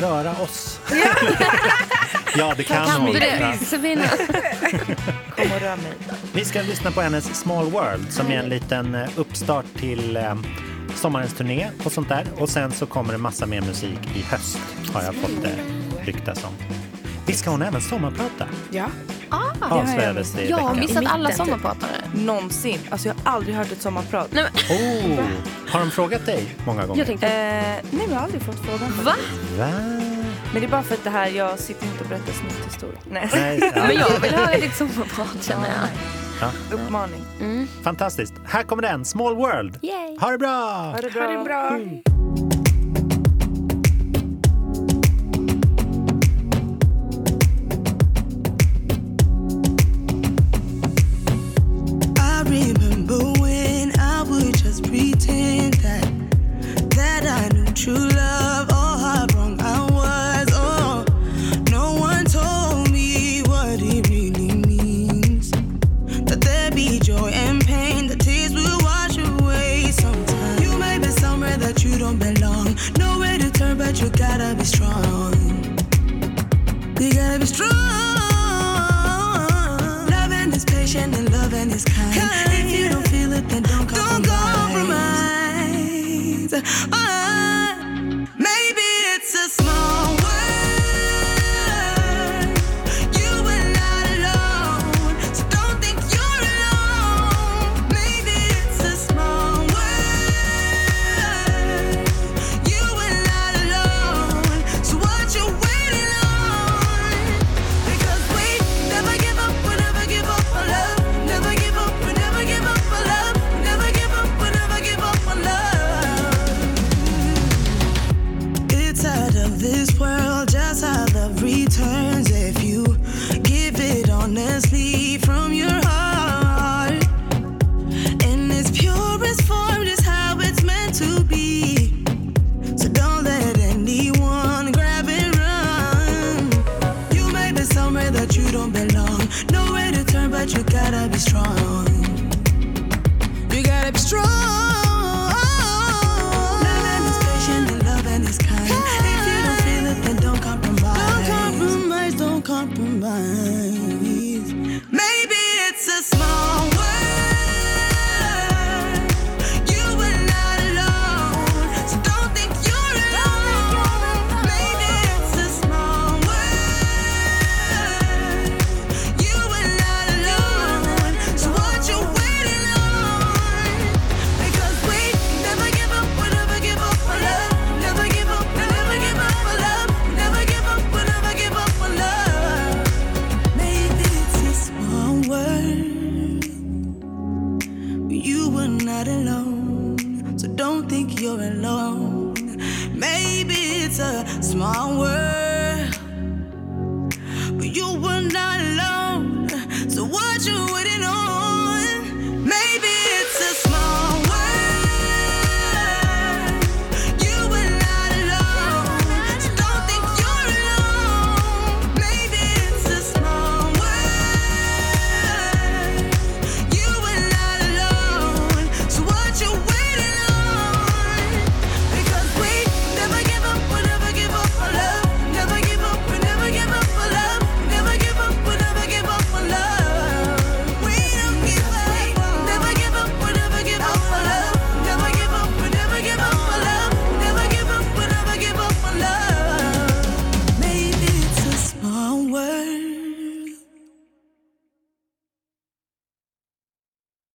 röra 0.00 0.30
oss? 0.30 0.80
ja, 2.38 2.54
det 2.56 2.62
kan 2.64 2.86
kan 2.86 3.00
hon. 3.00 3.12
du 3.12 3.18
det? 3.18 3.58
Sabina. 3.66 4.02
Kom 5.36 5.52
och 5.54 5.60
rör 5.60 5.76
mig. 5.76 5.92
Vi 6.32 6.44
ska 6.44 6.62
lyssna 6.62 6.90
på 6.90 7.00
hennes 7.00 7.24
Small 7.40 7.70
World 7.70 8.12
som 8.12 8.26
är 8.30 8.36
en 8.38 8.48
liten 8.48 8.94
eh, 8.94 9.08
uppstart 9.16 9.64
till 9.78 10.16
eh, 10.16 10.34
sommarens 10.94 11.34
turné 11.34 11.68
och 11.84 11.92
sånt 11.92 12.08
där. 12.08 12.24
Och 12.36 12.48
sen 12.48 12.72
så 12.72 12.86
kommer 12.86 13.12
det 13.12 13.18
massa 13.18 13.46
mer 13.46 13.60
musik 13.60 13.98
i 14.16 14.22
höst 14.22 14.58
har 14.94 15.02
jag 15.02 15.14
fått 15.14 15.44
eh, 15.44 16.04
ryktas 16.06 16.44
om. 16.44 16.50
Visst 17.26 17.40
ska 17.40 17.50
hon 17.50 17.62
även 17.62 17.80
sommarprata? 17.80 18.46
Ja. 18.70 18.86
Avslöjades 19.60 20.32
det 20.32 20.42
i 20.42 20.50
Jag 20.50 20.56
har 20.56 20.74
veckan. 20.74 20.80
missat 20.86 21.04
alla 21.06 21.28
typ. 21.28 21.36
sommarpratare. 21.36 21.90
Någonsin. 22.14 22.78
Alltså 22.90 23.08
jag 23.08 23.14
har 23.24 23.32
aldrig 23.36 23.54
hört 23.56 23.72
ett 23.72 23.82
sommarprat. 23.82 24.28
Nej, 24.32 24.44
men, 24.68 24.76
Oh, 24.78 25.24
har 25.68 25.80
de 25.80 25.90
frågat 25.90 26.26
dig 26.26 26.56
många 26.66 26.86
gånger? 26.86 26.98
jag 27.00 27.06
tänkte, 27.06 27.26
Eh, 27.26 27.84
nej, 27.90 28.06
jag 28.10 28.14
har 28.16 28.24
aldrig 28.24 28.42
fått 28.42 28.64
frågan. 28.66 28.92
va? 29.04 29.12
Va? 29.58 29.70
Men 30.52 30.60
det 30.62 30.66
är 30.66 30.70
bara 30.70 30.82
för 30.82 30.94
att 30.94 31.04
det 31.04 31.10
här, 31.10 31.26
jag 31.26 31.58
sitter 31.58 31.86
inte 31.86 32.02
och 32.04 32.08
berättar 32.08 32.32
snyfthistorier. 32.32 32.98
Nej. 33.10 33.28
Nej, 33.34 33.72
ja. 33.76 33.82
Men 33.86 33.96
jag 33.96 34.20
vill 34.20 34.34
höra 34.34 34.56
ditt 34.56 34.74
sommarprat 34.76 35.42
känner 35.44 35.68
jag. 35.68 35.88
Ja, 36.40 36.76
Uppmaning. 36.76 37.24
fantastiskt. 37.82 38.34
Här 38.44 38.62
kommer 38.62 38.82
den, 38.82 39.04
Small 39.04 39.34
World. 39.36 39.78
Yay. 39.82 40.16
Ha 40.20 40.30
det 40.30 40.38
bra! 40.38 40.48
Ha 40.92 40.98
det 41.00 41.10
bra. 41.10 41.22
Ha 41.24 41.32
det 41.32 41.44
bra. 41.44 41.78
I 41.78 42.02